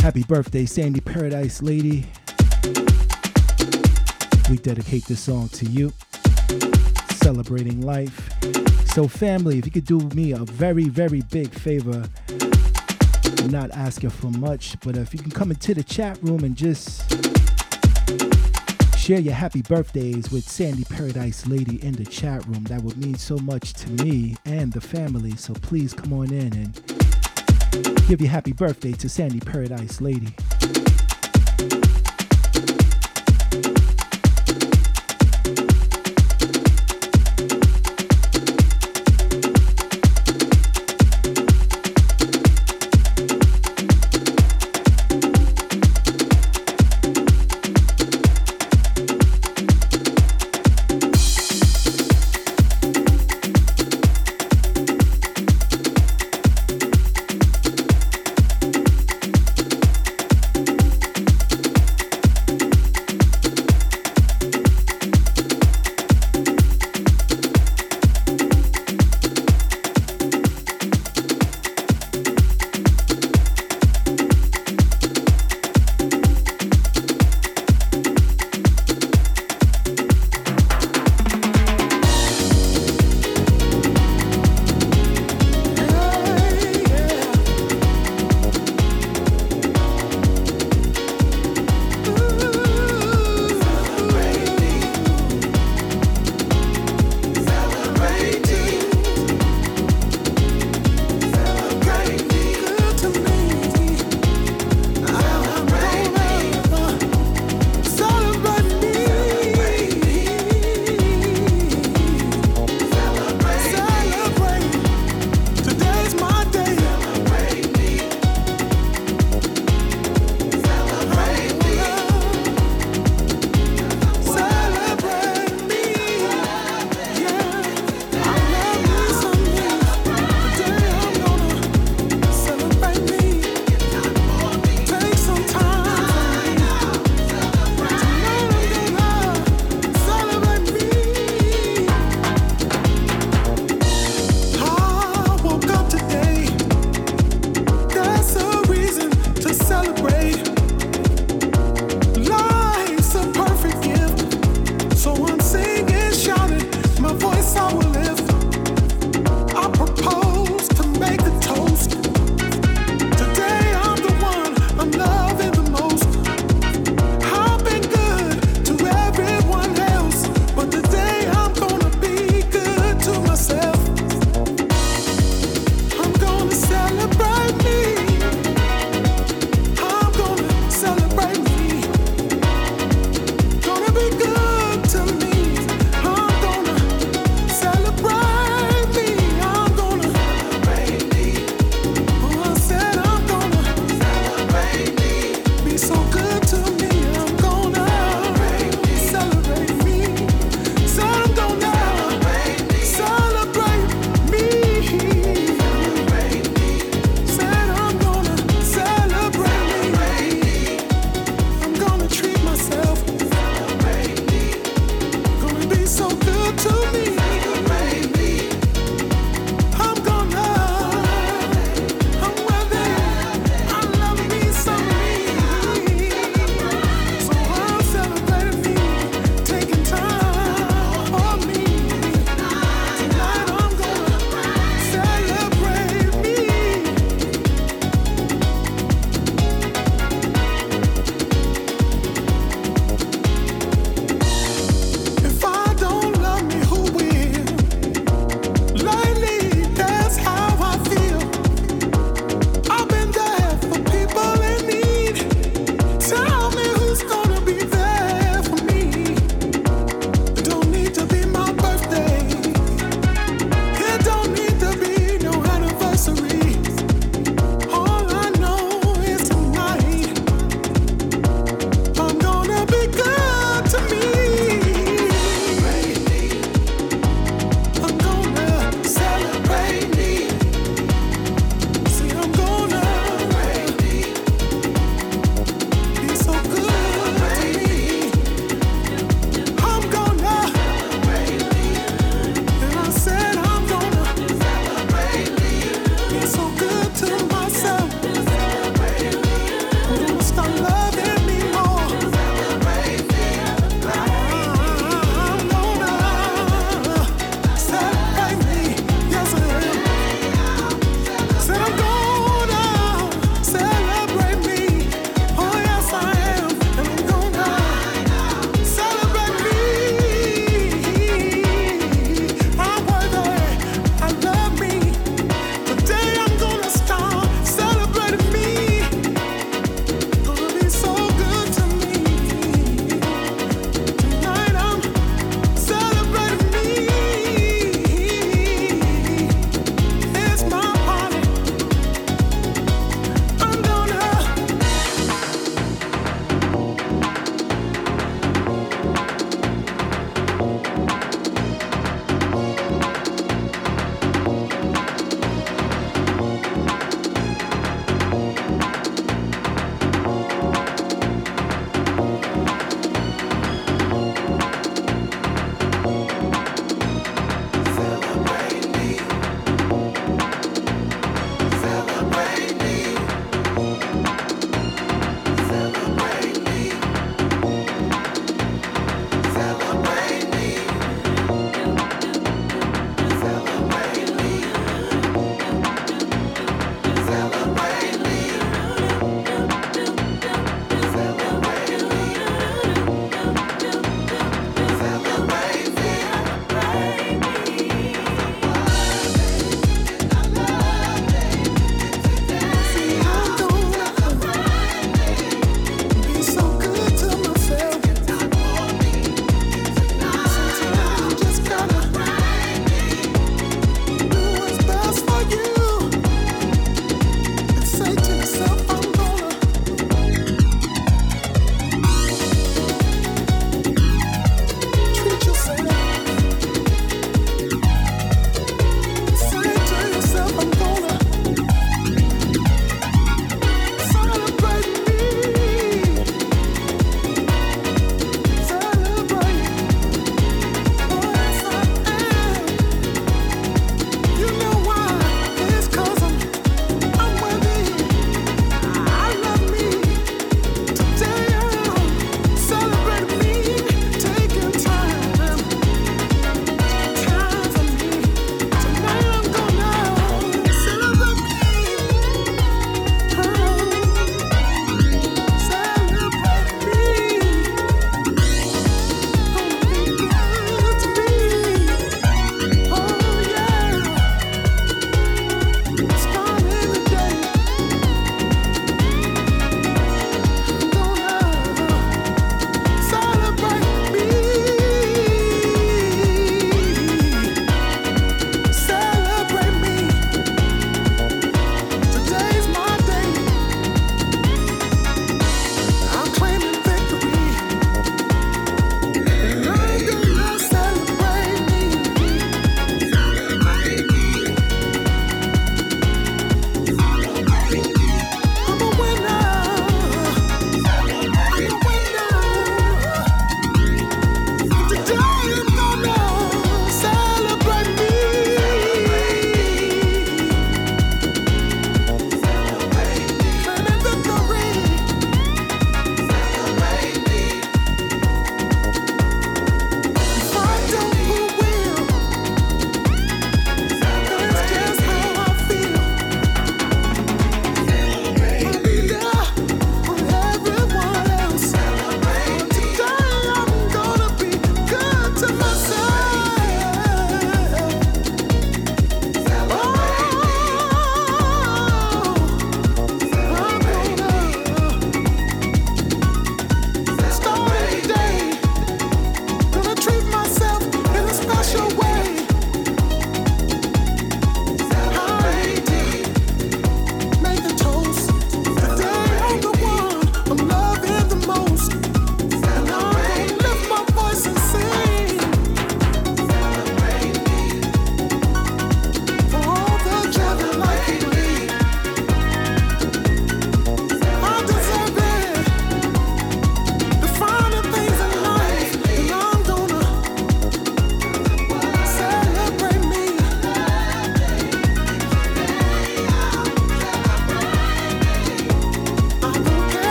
Happy 0.00 0.24
birthday, 0.24 0.66
Sandy 0.66 1.00
Paradise 1.00 1.62
Lady. 1.62 2.04
We 4.50 4.56
dedicate 4.56 5.04
this 5.06 5.20
song 5.20 5.50
to 5.50 5.66
you, 5.66 5.92
celebrating 7.10 7.80
life. 7.82 8.28
So, 8.86 9.06
family, 9.06 9.58
if 9.58 9.66
you 9.66 9.70
could 9.70 9.86
do 9.86 10.00
me 10.16 10.32
a 10.32 10.38
very, 10.38 10.88
very 10.88 11.22
big 11.30 11.50
favor, 11.50 12.08
I'm 13.38 13.50
not 13.50 13.70
asking 13.70 14.10
for 14.10 14.32
much, 14.32 14.76
but 14.80 14.96
if 14.96 15.14
you 15.14 15.20
can 15.20 15.30
come 15.30 15.52
into 15.52 15.74
the 15.74 15.84
chat 15.84 16.18
room 16.22 16.42
and 16.42 16.56
just 16.56 16.97
share 19.08 19.20
your 19.20 19.32
happy 19.32 19.62
birthdays 19.62 20.30
with 20.30 20.46
Sandy 20.46 20.84
Paradise 20.84 21.46
Lady 21.46 21.82
in 21.82 21.94
the 21.94 22.04
chat 22.04 22.46
room. 22.46 22.62
That 22.64 22.82
would 22.82 22.98
mean 22.98 23.14
so 23.14 23.38
much 23.38 23.72
to 23.72 23.88
me 24.04 24.36
and 24.44 24.70
the 24.70 24.82
family. 24.82 25.34
So 25.34 25.54
please 25.54 25.94
come 25.94 26.12
on 26.12 26.30
in 26.30 26.52
and 26.52 28.06
give 28.06 28.20
your 28.20 28.28
happy 28.28 28.52
birthday 28.52 28.92
to 28.92 29.08
Sandy 29.08 29.40
Paradise 29.40 30.02
Lady. 30.02 30.34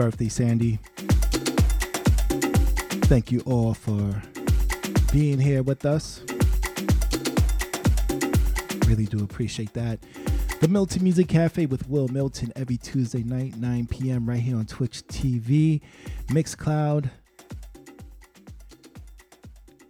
Birthday, 0.00 0.30
Sandy. 0.30 0.78
Thank 3.04 3.30
you 3.30 3.40
all 3.40 3.74
for 3.74 4.22
being 5.12 5.38
here 5.38 5.62
with 5.62 5.84
us. 5.84 6.22
Really 8.86 9.04
do 9.04 9.22
appreciate 9.22 9.74
that. 9.74 9.98
The 10.62 10.68
Milton 10.68 11.02
Music 11.02 11.28
Cafe 11.28 11.66
with 11.66 11.86
Wil 11.86 12.08
Milton 12.08 12.50
every 12.56 12.78
Tuesday 12.78 13.22
night, 13.22 13.58
9 13.58 13.88
p.m. 13.88 14.26
right 14.26 14.40
here 14.40 14.56
on 14.56 14.64
Twitch 14.64 15.06
TV, 15.06 15.82
Mixcloud, 16.28 17.10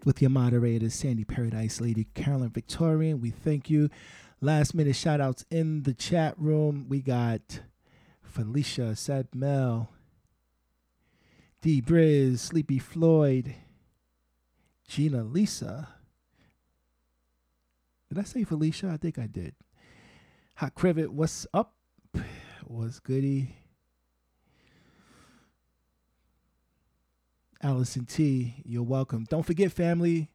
with 0.05 0.21
your 0.21 0.31
moderators, 0.31 0.95
Sandy 0.95 1.23
Paradise 1.23 1.81
Lady, 1.81 2.09
Carolyn 2.15 2.51
Victorian. 2.51 3.21
We 3.21 3.31
thank 3.31 3.71
you. 3.71 3.89
Last 4.41 4.75
minute 4.75 4.97
shout 4.97 5.21
outs 5.21 5.45
in 5.53 5.85
the 5.85 5.95
chat 5.95 6.35
room. 6.37 6.87
We 6.89 7.01
got 7.01 7.61
Felicia, 8.25 8.97
Sad 8.97 9.29
Mel, 9.33 9.89
D 11.63 11.83
Briz, 11.83 12.39
Sleepy 12.39 12.79
Floyd, 12.79 13.55
Gina 14.89 15.23
Lisa. 15.23 15.89
Did 18.09 18.19
I 18.19 18.23
say 18.23 18.45
Felicia? 18.45 18.89
I 18.89 18.97
think 18.97 19.19
I 19.19 19.27
did. 19.27 19.55
Hot 20.57 20.75
Crivet, 20.75 21.13
what's 21.13 21.47
up? 21.53 21.75
What's 22.65 22.99
goody? 22.99 23.57
Allison 27.63 28.07
T, 28.07 28.63
you're 28.65 28.83
welcome. 28.83 29.27
Don't 29.29 29.45
forget, 29.45 29.71
family, 29.71 30.31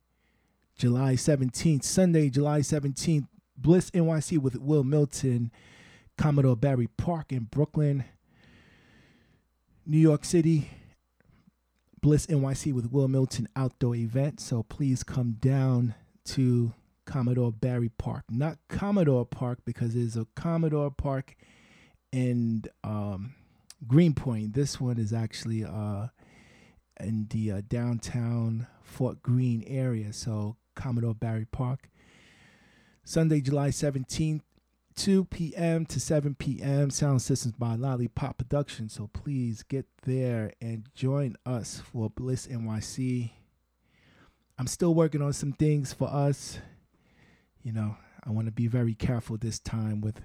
July 0.77 1.13
17th, 1.13 1.83
Sunday, 1.83 2.29
July 2.29 2.59
17th, 2.59 3.27
Bliss 3.57 3.89
NYC 3.91 4.37
with 4.37 4.57
Wil 4.59 4.83
Milton, 4.83 5.51
Commodore 6.17 6.55
Barry 6.55 6.87
Park 6.97 7.31
in 7.31 7.45
Brooklyn, 7.45 8.03
New 9.87 9.97
York 9.97 10.23
City, 10.23 10.69
Bliss 12.05 12.27
NYC 12.27 12.71
with 12.71 12.91
Wil 12.91 13.07
Milton 13.07 13.49
outdoor 13.55 13.95
event. 13.95 14.39
So 14.39 14.61
please 14.61 15.01
come 15.01 15.37
down 15.39 15.95
to 16.25 16.71
Commodore 17.07 17.51
Barry 17.51 17.89
Park, 17.89 18.25
not 18.29 18.59
Commodore 18.69 19.25
Park 19.25 19.61
because 19.65 19.95
there's 19.95 20.15
a 20.15 20.27
Commodore 20.35 20.91
Park 20.91 21.35
in 22.11 22.65
um, 22.83 23.33
Greenpoint. 23.87 24.53
This 24.53 24.79
one 24.79 24.99
is 24.99 25.13
actually 25.13 25.65
uh, 25.65 26.09
in 26.99 27.25
the 27.31 27.53
uh, 27.53 27.61
downtown 27.67 28.67
Fort 28.83 29.23
Greene 29.23 29.63
area. 29.65 30.13
So 30.13 30.57
Commodore 30.75 31.15
Barry 31.15 31.47
Park. 31.51 31.89
Sunday, 33.03 33.41
July 33.41 33.69
17th, 33.69 34.41
2 34.95 35.25
p.m. 35.25 35.85
to 35.85 35.99
7 35.99 36.35
p.m. 36.35 36.89
Sound 36.89 37.21
systems 37.21 37.53
by 37.55 37.75
Lollipop 37.75 38.37
Productions. 38.37 38.93
So 38.93 39.09
please 39.13 39.63
get 39.63 39.85
there 40.03 40.53
and 40.61 40.87
join 40.95 41.35
us 41.45 41.81
for 41.91 42.09
Bliss 42.09 42.47
NYC. 42.47 43.31
I'm 44.57 44.67
still 44.67 44.93
working 44.93 45.21
on 45.21 45.33
some 45.33 45.51
things 45.51 45.91
for 45.91 46.07
us. 46.07 46.59
You 47.61 47.73
know, 47.73 47.97
I 48.23 48.29
want 48.31 48.47
to 48.47 48.51
be 48.51 48.67
very 48.67 48.93
careful 48.93 49.37
this 49.37 49.59
time 49.59 49.99
with 49.99 50.21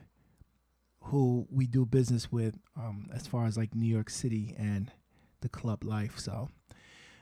who 1.05 1.47
we 1.51 1.67
do 1.67 1.85
business 1.85 2.31
with 2.31 2.57
um, 2.77 3.09
as 3.13 3.27
far 3.27 3.47
as 3.47 3.57
like 3.57 3.75
New 3.75 3.93
York 3.93 4.09
City 4.09 4.55
and 4.57 4.93
the 5.41 5.49
club 5.49 5.83
life. 5.83 6.19
So, 6.19 6.49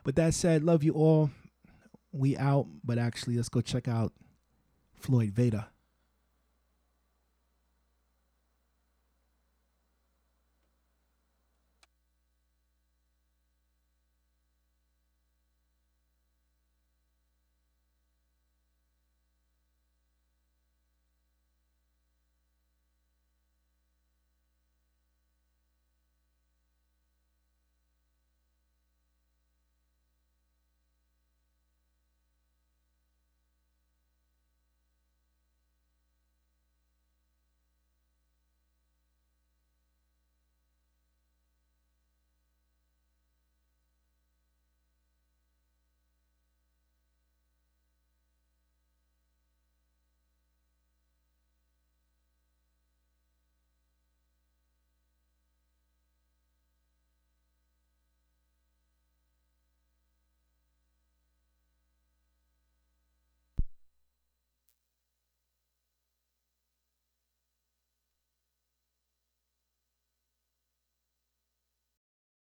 with 0.04 0.16
that 0.16 0.34
said, 0.34 0.62
love 0.62 0.82
you 0.82 0.92
all. 0.92 1.30
We 2.12 2.36
out, 2.36 2.66
but 2.84 2.98
actually, 2.98 3.36
let's 3.36 3.48
go 3.48 3.60
check 3.60 3.88
out 3.88 4.12
Floyd 4.96 5.30
Veda. 5.30 5.68